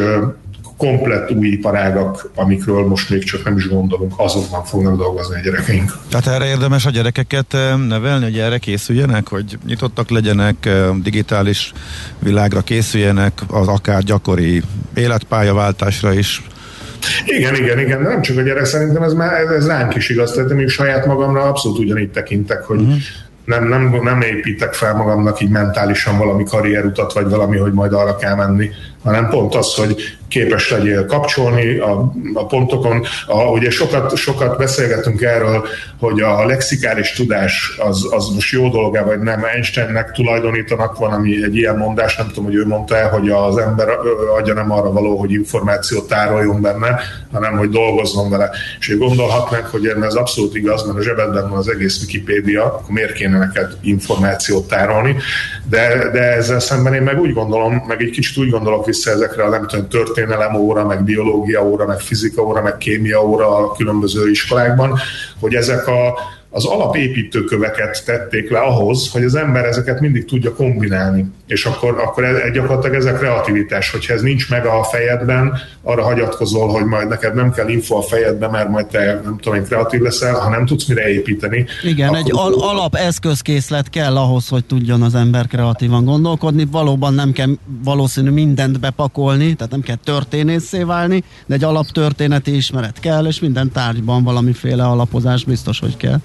komplett 0.79 1.31
új 1.31 1.47
iparágak, 1.47 2.29
amikről 2.35 2.87
most 2.87 3.09
még 3.09 3.23
csak 3.23 3.43
nem 3.43 3.57
is 3.57 3.67
gondolunk, 3.67 4.13
azokban 4.17 4.63
fognak 4.63 4.97
dolgozni 4.97 5.35
a 5.35 5.39
gyerekeink. 5.39 5.91
Tehát 6.09 6.27
erre 6.27 6.45
érdemes 6.45 6.85
a 6.85 6.89
gyerekeket 6.89 7.53
eh, 7.53 7.77
nevelni, 7.87 8.23
hogy 8.23 8.37
erre 8.37 8.57
készüljenek, 8.57 9.27
hogy 9.27 9.57
nyitottak 9.65 10.09
legyenek, 10.09 10.65
eh, 10.65 10.89
digitális 11.03 11.73
világra 12.19 12.61
készüljenek, 12.61 13.33
az 13.47 13.67
akár 13.67 14.03
gyakori 14.03 14.61
életpályaváltásra 14.93 16.13
is. 16.13 16.43
Igen, 17.25 17.55
igen, 17.55 17.79
igen, 17.79 18.03
de 18.03 18.09
nem 18.09 18.21
csak 18.21 18.37
a 18.37 18.41
gyerek, 18.41 18.65
szerintem 18.65 19.03
ez 19.03 19.13
már 19.13 19.33
ez 19.33 19.67
ránk 19.67 19.95
is 19.95 20.09
igaz, 20.09 20.31
tehát 20.31 20.51
én 20.51 20.67
saját 20.67 21.05
magamra 21.05 21.41
abszolút 21.41 21.79
ugyanígy 21.79 22.11
tekintek, 22.11 22.63
hogy 22.63 22.79
uh-huh 22.79 22.97
nem, 23.49 23.67
nem, 23.67 23.99
nem 24.03 24.21
építek 24.21 24.73
fel 24.73 24.93
magamnak 24.93 25.41
így 25.41 25.49
mentálisan 25.49 26.17
valami 26.17 26.43
karrierutat, 26.43 27.13
vagy 27.13 27.29
valami, 27.29 27.57
hogy 27.57 27.73
majd 27.73 27.93
arra 27.93 28.15
kell 28.15 28.35
menni, 28.35 28.69
hanem 29.03 29.29
pont 29.29 29.55
az, 29.55 29.75
hogy 29.75 30.17
képes 30.29 30.69
legyél 30.69 31.05
kapcsolni 31.05 31.77
a, 31.77 32.11
a 32.33 32.45
pontokon. 32.45 33.05
A, 33.27 33.43
ugye 33.43 33.69
sokat, 33.69 34.15
sokat 34.17 34.57
beszélgetünk 34.57 35.21
erről, 35.21 35.65
hogy 35.99 36.21
a 36.21 36.45
lexikális 36.45 37.11
tudás 37.11 37.77
az, 37.77 38.07
az 38.11 38.29
most 38.33 38.51
jó 38.51 38.69
dolga, 38.69 39.05
vagy 39.05 39.19
nem. 39.19 39.43
Einsteinnek 39.43 40.11
tulajdonítanak 40.11 40.97
valami 40.97 41.43
egy 41.43 41.55
ilyen 41.55 41.77
mondás, 41.77 42.15
nem 42.15 42.27
tudom, 42.27 42.43
hogy 42.43 42.55
ő 42.55 42.65
mondta 42.65 42.95
el, 42.95 43.09
hogy 43.09 43.29
az 43.29 43.57
ember 43.57 43.87
adja 44.37 44.53
nem 44.53 44.71
arra 44.71 44.91
való, 44.91 45.17
hogy 45.17 45.31
információt 45.31 46.07
tároljon 46.07 46.61
benne, 46.61 46.99
hanem 47.31 47.57
hogy 47.57 47.69
dolgozzon 47.69 48.29
vele. 48.29 48.49
És 48.79 48.87
hogy 48.87 48.97
gondolhatnánk, 48.97 49.65
hogy 49.65 49.85
ez 50.01 50.13
abszolút 50.13 50.55
igaz, 50.55 50.83
mert 50.83 50.97
a 50.97 51.01
zsebedben 51.01 51.49
van 51.49 51.57
az 51.57 51.69
egész 51.69 52.01
Wikipédia, 52.01 52.65
akkor 52.65 52.89
miért 52.89 53.13
kéne 53.13 53.37
neked 53.37 53.71
információt 53.81 54.67
tárolni? 54.67 55.15
De, 55.69 56.09
de 56.11 56.21
ezzel 56.21 56.59
szemben 56.59 56.93
én 56.93 57.01
meg 57.01 57.19
úgy 57.19 57.33
gondolom, 57.33 57.83
meg 57.87 58.01
egy 58.01 58.09
kicsit 58.09 58.37
úgy 58.37 58.49
gondolok 58.49 58.85
vissza 58.85 59.11
ezekre 59.11 59.43
a 59.43 59.49
nem 59.49 59.67
tudom, 59.67 59.87
történelem 59.87 60.55
óra, 60.55 60.85
meg 60.85 61.03
biológia 61.03 61.65
óra, 61.65 61.85
meg 61.85 61.99
fizika 61.99 62.41
óra, 62.41 62.61
meg 62.61 62.77
kémia 62.77 63.25
óra 63.25 63.57
a 63.57 63.71
különböző 63.71 64.29
iskolákban, 64.29 64.99
hogy 65.39 65.55
ezek 65.55 65.87
a 65.87 66.19
az 66.51 66.65
alapépítőköveket 66.65 68.05
tették 68.05 68.49
le 68.49 68.59
ahhoz, 68.59 69.11
hogy 69.11 69.23
az 69.23 69.35
ember 69.35 69.65
ezeket 69.65 69.99
mindig 69.99 70.25
tudja 70.25 70.53
kombinálni. 70.53 71.25
És 71.47 71.65
akkor, 71.65 71.99
akkor 71.99 72.23
ez, 72.23 72.51
gyakorlatilag 72.53 72.95
ez 72.95 73.05
a 73.05 73.13
kreativitás, 73.13 73.91
hogyha 73.91 74.13
ez 74.13 74.21
nincs 74.21 74.49
meg 74.49 74.65
a 74.65 74.83
fejedben, 74.83 75.53
arra 75.81 76.03
hagyatkozol, 76.03 76.67
hogy 76.67 76.85
majd 76.85 77.07
neked 77.07 77.35
nem 77.35 77.51
kell 77.51 77.67
info 77.67 77.97
a 77.97 78.01
fejedbe, 78.01 78.47
mert 78.47 78.69
majd 78.69 78.85
te 78.85 79.21
nem 79.23 79.37
tudom 79.37 79.57
én 79.57 79.63
kreatív 79.63 80.01
leszel, 80.01 80.33
ha 80.33 80.49
nem 80.49 80.65
tudsz 80.65 80.87
mire 80.87 81.09
építeni. 81.09 81.65
Igen, 81.83 82.15
egy 82.15 82.31
al- 82.31 82.61
alapeszközkészlet 82.61 83.89
kell 83.89 84.17
ahhoz, 84.17 84.47
hogy 84.47 84.65
tudjon 84.65 85.01
az 85.01 85.15
ember 85.15 85.47
kreatívan 85.47 86.05
gondolkodni. 86.05 86.67
Valóban 86.71 87.13
nem 87.13 87.31
kell 87.31 87.49
valószínű 87.83 88.29
mindent 88.29 88.79
bepakolni, 88.79 89.53
tehát 89.53 89.71
nem 89.71 89.81
kell 89.81 89.97
történészé 90.03 90.83
válni, 90.83 91.23
de 91.45 91.53
egy 91.53 91.63
alaptörténeti 91.63 92.55
ismeret 92.55 92.99
kell, 92.99 93.25
és 93.25 93.39
minden 93.39 93.71
tárgyban 93.71 94.23
valamiféle 94.23 94.83
alapozás 94.83 95.43
biztos, 95.43 95.79
hogy 95.79 95.97
kell. 95.97 96.19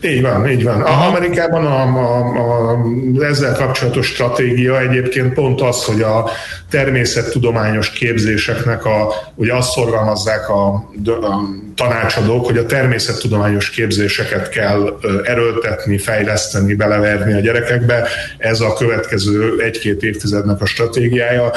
Így 0.00 0.22
van, 0.22 0.48
így 0.48 0.64
van. 0.64 0.82
A 0.82 1.06
Amerikában 1.06 1.66
a, 1.66 1.82
a, 1.82 2.72
a, 2.72 2.78
ezzel 3.20 3.54
kapcsolatos 3.54 4.06
stratégia 4.06 4.80
egyébként 4.80 5.32
pont 5.34 5.60
az, 5.60 5.84
hogy 5.84 6.02
a 6.02 6.30
természettudományos 6.70 7.90
képzéseknek 7.90 8.84
a, 8.84 9.14
ugye 9.34 9.54
azt 9.54 9.70
szorgalmazzák 9.70 10.48
a, 10.48 10.66
a 11.04 11.40
tanácsadók, 11.74 12.46
hogy 12.46 12.58
a 12.58 12.66
természettudományos 12.66 13.70
képzéseket 13.70 14.48
kell 14.48 14.98
erőltetni, 15.24 15.98
fejleszteni, 15.98 16.74
beleverni 16.74 17.32
a 17.32 17.40
gyerekekbe. 17.40 18.08
Ez 18.38 18.60
a 18.60 18.72
következő 18.72 19.60
egy-két 19.60 20.02
évtizednek 20.02 20.60
a 20.60 20.66
stratégiája. 20.66 21.50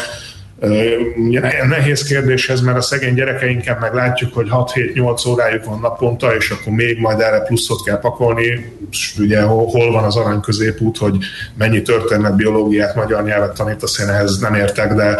Nehéz 1.68 2.04
kérdés 2.04 2.50
ez, 2.50 2.62
mert 2.62 2.78
a 2.78 2.82
szegény 2.82 3.14
gyerekeinken 3.14 3.78
meg 3.80 3.94
látjuk, 3.94 4.34
hogy 4.34 4.48
6-7-8 4.52 5.30
órájuk 5.30 5.64
van 5.66 5.80
naponta, 5.80 6.36
és 6.36 6.50
akkor 6.50 6.74
még 6.74 7.00
majd 7.00 7.20
erre 7.20 7.40
pluszot 7.40 7.84
kell 7.84 8.00
pakolni. 8.00 8.74
És 8.92 9.16
ugye 9.20 9.42
hol 9.42 9.92
van 9.92 10.04
az 10.04 10.16
arany 10.16 10.40
középút, 10.40 10.98
hogy 10.98 11.18
mennyi 11.58 11.82
történet, 11.82 12.36
biológiát, 12.36 12.96
magyar 12.96 13.24
nyelvet 13.24 13.56
tanítasz, 13.56 14.00
én 14.00 14.08
ehhez 14.08 14.40
nem 14.40 14.54
értek, 14.54 14.94
de 14.94 15.18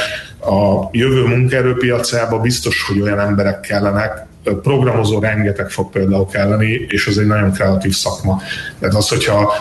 a 0.52 0.90
jövő 0.92 1.24
munkaerőpiacába 1.24 2.40
biztos, 2.40 2.84
hogy 2.88 3.02
olyan 3.02 3.20
emberek 3.20 3.60
kellenek, 3.60 4.28
programozó 4.44 5.20
rengeteg 5.20 5.70
fog 5.70 5.92
például 5.92 6.26
kelleni, 6.26 6.86
és 6.88 7.08
ez 7.08 7.18
egy 7.18 7.28
nagyon 7.28 7.52
kreatív 7.52 7.94
szakma. 7.94 8.42
Tehát 8.80 8.96
az, 8.96 9.10
hogyha 9.10 9.54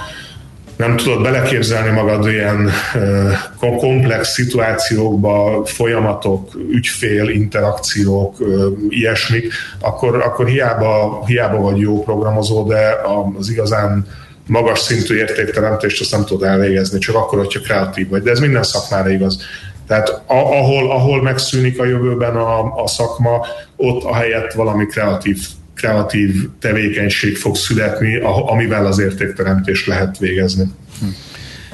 nem 0.78 0.96
tudod 0.96 1.22
beleképzelni 1.22 1.90
magad 1.90 2.28
ilyen 2.28 2.70
komplex 3.58 4.32
szituációkba, 4.32 5.64
folyamatok, 5.64 6.50
ügyfél, 6.70 7.28
interakciók, 7.28 8.36
ilyesmik, 8.88 9.52
akkor, 9.80 10.22
akkor 10.22 10.46
hiába, 10.46 11.22
hiába 11.26 11.60
vagy 11.60 11.78
jó 11.78 12.02
programozó, 12.02 12.66
de 12.66 12.96
az 13.38 13.50
igazán 13.50 14.06
magas 14.46 14.78
szintű 14.78 15.16
értékteremtést 15.16 16.00
azt 16.00 16.10
nem 16.10 16.24
tudod 16.24 16.48
elvégezni, 16.48 16.98
csak 16.98 17.14
akkor, 17.14 17.38
hogyha 17.38 17.60
kreatív 17.60 18.08
vagy. 18.08 18.22
De 18.22 18.30
ez 18.30 18.40
minden 18.40 18.62
szakmára 18.62 19.10
igaz. 19.10 19.42
Tehát 19.86 20.22
ahol, 20.26 20.90
ahol 20.90 21.22
megszűnik 21.22 21.80
a 21.80 21.84
jövőben 21.84 22.36
a, 22.36 22.82
a 22.82 22.86
szakma, 22.86 23.46
ott 23.76 24.02
a 24.04 24.14
helyett 24.14 24.52
valami 24.52 24.86
kreatív 24.86 25.38
kreatív 25.78 26.34
tevékenység 26.60 27.36
fog 27.36 27.56
születni, 27.56 28.20
amivel 28.46 28.86
az 28.86 28.98
értékteremtést 28.98 29.86
lehet 29.86 30.18
végezni. 30.18 30.64
Hm. 31.00 31.06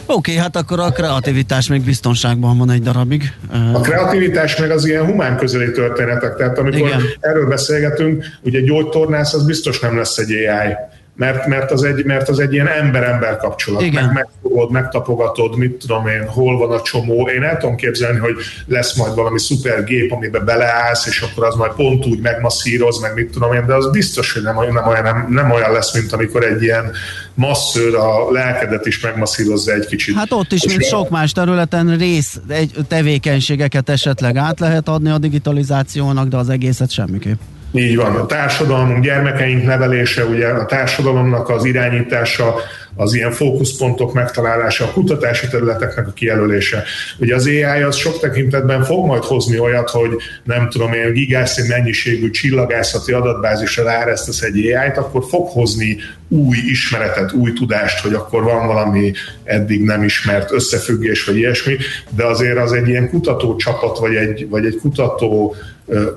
Oké, 0.07 0.31
okay, 0.31 0.35
hát 0.35 0.57
akkor 0.57 0.81
a 0.81 0.91
kreativitás 0.91 1.69
még 1.69 1.85
biztonságban 1.85 2.59
van 2.59 2.71
egy 2.71 2.83
darabig. 2.83 3.33
A 3.73 3.81
kreativitás 3.81 4.57
meg 4.57 4.71
az 4.71 4.87
ilyen 4.87 5.05
humán 5.05 5.37
közeli 5.37 5.71
történetek, 5.71 6.37
tehát 6.37 6.59
amikor 6.59 6.89
Igen. 6.89 7.03
erről 7.21 7.47
beszélgetünk, 7.47 8.25
ugye 8.43 8.61
gyógytornász 8.61 9.35
az 9.35 9.47
biztos 9.47 9.81
nem 9.81 9.97
lesz 9.97 10.19
egy 10.19 10.31
AI 10.31 10.75
mert, 11.17 11.47
mert, 11.47 11.71
az 11.71 11.83
egy, 11.83 12.05
mert 12.05 12.29
az 12.29 12.39
egy 12.39 12.53
ilyen 12.53 12.69
ember-ember 12.69 13.37
kapcsolat. 13.37 13.83
Igen. 13.83 14.05
Meg 14.05 14.13
megfogod, 14.13 14.71
megtapogatod, 14.71 15.57
mit 15.57 15.73
tudom 15.73 16.07
én, 16.07 16.27
hol 16.27 16.59
van 16.59 16.79
a 16.79 16.83
csomó. 16.83 17.29
Én 17.29 17.43
el 17.43 17.57
tudom 17.57 17.77
képzelni, 17.77 18.19
hogy 18.19 18.35
lesz 18.67 18.97
majd 18.97 19.15
valami 19.15 19.39
szuper 19.39 19.85
gép, 19.85 20.13
amiben 20.13 20.45
beleállsz, 20.45 21.07
és 21.07 21.21
akkor 21.21 21.45
az 21.45 21.55
majd 21.55 21.73
pont 21.73 22.07
úgy 22.07 22.21
megmasszíroz, 22.21 23.01
meg 23.01 23.15
mit 23.15 23.31
tudom 23.31 23.53
én, 23.53 23.67
de 23.67 23.75
az 23.75 23.91
biztos, 23.91 24.33
hogy 24.33 24.43
nem, 24.43 24.55
nem, 24.73 24.87
olyan, 24.87 25.03
nem, 25.03 25.27
nem 25.31 25.51
olyan 25.51 25.73
lesz, 25.73 25.95
mint 25.95 26.13
amikor 26.13 26.45
egy 26.45 26.63
ilyen 26.63 26.91
masszőr 27.35 27.95
a 27.95 28.31
lelkedet 28.31 28.87
is 28.87 29.01
megmasszírozza 29.01 29.73
egy 29.73 29.87
kicsit. 29.87 30.17
Hát 30.17 30.33
ott 30.33 30.53
is, 30.53 30.67
mint 30.67 30.85
sok 30.85 31.11
más 31.11 31.33
területen 31.33 31.97
rész 31.97 32.41
egy 32.49 32.75
tevékenységeket 32.89 33.89
esetleg 33.89 34.37
át 34.37 34.61
lehet 34.61 34.89
adni 34.89 35.11
a 35.11 35.19
digitalizációnak, 35.19 36.29
de 36.29 36.37
az 36.37 36.49
egészet 36.49 36.91
semmiképp. 36.91 37.39
Így 37.77 37.97
van, 37.97 38.17
a 38.17 38.27
társadalmunk, 38.27 39.05
gyermekeink 39.05 39.65
nevelése, 39.65 40.25
ugye 40.25 40.47
a 40.47 40.65
társadalomnak 40.65 41.49
az 41.49 41.65
irányítása, 41.65 42.55
az 42.97 43.15
ilyen 43.15 43.33
fókuszpontok 43.33 44.13
megtalálása, 44.13 44.85
a 44.85 44.91
kutatási 44.91 45.49
területeknek 45.49 46.07
a 46.07 46.13
kijelölése. 46.13 46.83
Ugye 47.19 47.35
az 47.35 47.47
AI 47.47 47.83
az 47.83 47.97
sok 47.97 48.21
tekintetben 48.21 48.85
fog 48.85 49.07
majd 49.07 49.23
hozni 49.23 49.59
olyat, 49.59 49.91
hogy 49.91 50.11
nem 50.45 50.69
tudom 50.71 50.93
én 50.93 51.13
gigászi 51.13 51.69
mennyiségű 51.69 52.31
csillagászati 52.31 53.13
adatbázisra 53.13 53.85
ráeresztesz 53.85 54.43
egy 54.43 54.57
AI-t, 54.57 54.97
akkor 54.97 55.25
fog 55.29 55.49
hozni 55.49 55.97
új 56.29 56.57
ismeretet, 56.57 57.33
új 57.33 57.53
tudást, 57.53 58.01
hogy 58.01 58.15
akkor 58.15 58.43
van 58.43 58.67
valami 58.67 59.13
eddig 59.45 59.83
nem 59.83 60.03
ismert 60.03 60.53
összefüggés, 60.53 61.25
vagy 61.25 61.37
ilyesmi, 61.37 61.77
de 62.11 62.25
azért 62.25 62.59
az 62.59 62.73
egy 62.73 62.89
ilyen 62.89 63.09
kutatócsapat, 63.09 63.99
vagy 63.99 64.15
egy, 64.15 64.49
vagy 64.49 64.67
egy 64.67 64.79
kutató 64.81 65.55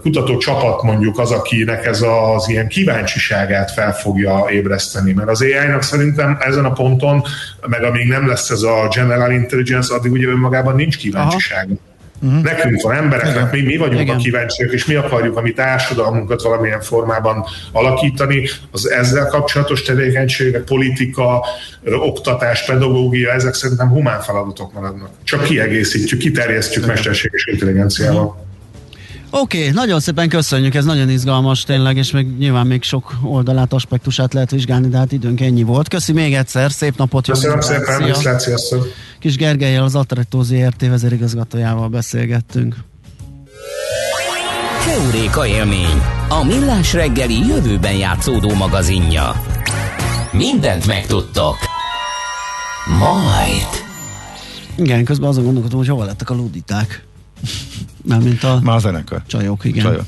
kutató 0.02 0.38
csapat 0.38 0.84
mondjuk 0.84 1.20
az, 1.20 1.32
akinek 1.32 1.86
ez 1.86 2.02
az 2.02 2.50
ilyen 2.50 2.68
kíváncsiságát 2.68 3.72
fel 3.72 3.94
fogja 3.94 4.46
ébreszteni. 4.52 5.14
Mert 5.14 5.30
az 5.30 5.42
AI-nak 5.42 5.82
szerintem 5.82 6.38
ezen 6.40 6.66
a 6.66 6.72
ponton, 6.72 7.24
meg 7.68 7.84
amíg 7.84 8.08
nem 8.08 8.28
lesz 8.28 8.50
ez 8.50 8.62
a 8.62 8.88
general 8.96 9.32
intelligence, 9.32 9.94
addig 9.94 10.12
ugye 10.12 10.28
önmagában 10.28 10.76
nincs 10.76 10.98
kíváncsisága. 10.98 11.74
Uh-huh. 12.22 12.42
Nekünk 12.42 12.82
van 12.82 12.96
embereknek, 12.96 13.52
mi, 13.52 13.62
mi 13.62 13.78
vagyunk 13.78 14.02
Igen. 14.02 14.16
a 14.16 14.20
kíváncsiak, 14.20 14.72
és 14.72 14.86
mi 14.86 14.96
akarjuk 14.96 15.38
a 15.38 15.42
mi 15.42 15.52
társadalmunkat 15.52 16.42
valamilyen 16.42 16.82
formában 16.82 17.46
alakítani. 17.72 18.48
Az 18.72 18.90
ezzel 18.90 19.26
kapcsolatos 19.26 19.82
tevékenységek, 19.82 20.64
politika, 20.64 21.46
oktatás, 21.86 22.66
pedagógia, 22.66 23.32
ezek 23.32 23.54
szerintem 23.54 23.90
humán 23.90 24.22
feladatok 24.22 24.74
maradnak. 24.74 25.10
Csak 25.24 25.44
kiegészítjük, 25.44 26.20
kiterjesztjük 26.20 26.86
mesterséges 26.86 27.46
intelligenciával. 27.46 28.47
Oké, 29.30 29.60
okay, 29.60 29.72
nagyon 29.72 30.00
szépen 30.00 30.30
köszönjük, 30.30 30.76
ez 30.76 30.86
nagyon 30.86 31.10
izgalmas 31.10 31.64
tényleg, 31.64 31.98
és 31.98 32.12
még 32.12 32.38
nyilván 32.38 32.68
még 32.68 32.84
sok 32.84 33.14
oldalát, 33.24 33.74
aspektusát 33.74 34.34
lehet 34.34 34.52
vizsgálni, 34.52 34.88
de 34.88 34.98
hát 34.98 35.12
időnk 35.12 35.42
ennyi 35.42 35.64
volt. 35.64 35.88
Köszi 35.88 36.12
még 36.12 36.34
egyszer, 36.34 36.72
szép 36.72 36.98
napot! 36.98 37.28
Köszönöm 37.28 37.62
szépen, 37.62 38.04
viszlát, 38.04 38.40
sziasztok! 38.40 38.88
Kis 39.20 39.36
Gergelyel, 39.36 39.84
az 39.84 39.96
Atrettó 39.96 40.42
ZRT 40.42 40.88
vezérigazgatójával 40.88 41.88
beszélgettünk. 41.88 42.76
Keuréka 44.86 45.48
élmény, 45.48 46.02
a 46.30 46.44
millás 46.44 46.94
reggeli 46.94 47.48
jövőben 47.48 47.96
játszódó 47.96 48.54
magazinja. 48.54 49.42
Mindent 50.32 50.88
megtudtok. 50.88 51.56
Majd. 53.00 53.86
Igen, 54.76 55.04
közben 55.04 55.30
azon 55.30 55.44
gondolkodom, 55.44 55.78
hogy 55.78 55.88
hova 55.88 56.06
lettek 56.06 56.30
a 56.30 56.34
luditák. 56.34 57.06
Mint 58.16 58.44
a, 58.44 58.60
Már 58.64 58.76
a 58.76 58.80
zenekar. 58.80 59.22
Csajok, 59.28 59.66
igen. 59.66 59.84
Csajok. 59.84 60.06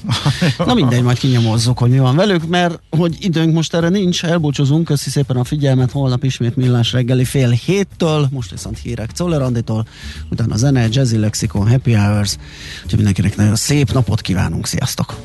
Na 0.67 0.73
mindegy, 0.73 1.03
majd 1.03 1.17
kinyomozzuk, 1.17 1.77
hogy 1.77 1.89
mi 1.89 1.99
van 1.99 2.15
velük, 2.15 2.47
mert 2.47 2.79
hogy 2.89 3.17
időnk 3.19 3.53
most 3.53 3.73
erre 3.73 3.89
nincs, 3.89 4.23
elbúcsúzunk, 4.23 4.85
köszi 4.85 5.09
szépen 5.09 5.37
a 5.37 5.43
figyelmet, 5.43 5.91
holnap 5.91 6.23
ismét 6.23 6.55
millás 6.55 6.91
reggeli 6.91 7.25
fél 7.25 7.49
héttől, 7.49 8.27
most 8.31 8.51
viszont 8.51 8.77
hírek 8.77 9.11
Czoller 9.11 9.41
Anditól, 9.41 9.87
utána 10.29 10.53
a 10.53 10.57
zene, 10.57 10.87
Jazzy 10.91 11.17
Lexicon, 11.17 11.69
Happy 11.69 11.93
Hours, 11.93 12.35
úgyhogy 12.75 12.95
mindenkinek 12.95 13.35
nagyon 13.35 13.55
szép 13.55 13.91
napot 13.91 14.21
kívánunk, 14.21 14.65
sziasztok! 14.65 15.15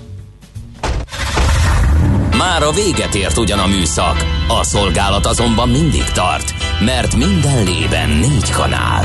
Már 2.39 2.63
a 2.63 2.71
véget 2.71 3.15
ért 3.15 3.39
ugyan 3.39 3.59
a 3.59 3.67
műszak, 3.67 4.25
a 4.49 4.65
szolgálat 4.65 5.27
azonban 5.27 5.69
mindig 5.69 6.05
tart, 6.05 6.55
mert 6.85 7.17
minden 7.17 7.65
lében 7.65 8.11
négy 8.11 8.51
kanál. 8.51 9.05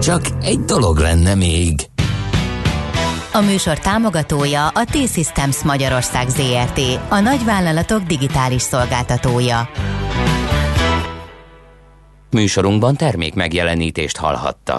Csak 0.00 0.20
egy 0.42 0.60
dolog 0.60 0.98
lenne 0.98 1.34
még. 1.34 1.74
A 3.32 3.40
műsor 3.40 3.78
támogatója 3.78 4.68
a 4.68 4.84
T-Systems 4.84 5.62
Magyarország 5.62 6.28
ZRT, 6.28 6.80
a 7.08 7.20
nagyvállalatok 7.20 8.02
digitális 8.02 8.62
szolgáltatója. 8.62 9.68
Műsorunkban 12.30 12.96
termék 12.96 13.34
megjelenítést 13.34 14.16
hallhattak. 14.16 14.78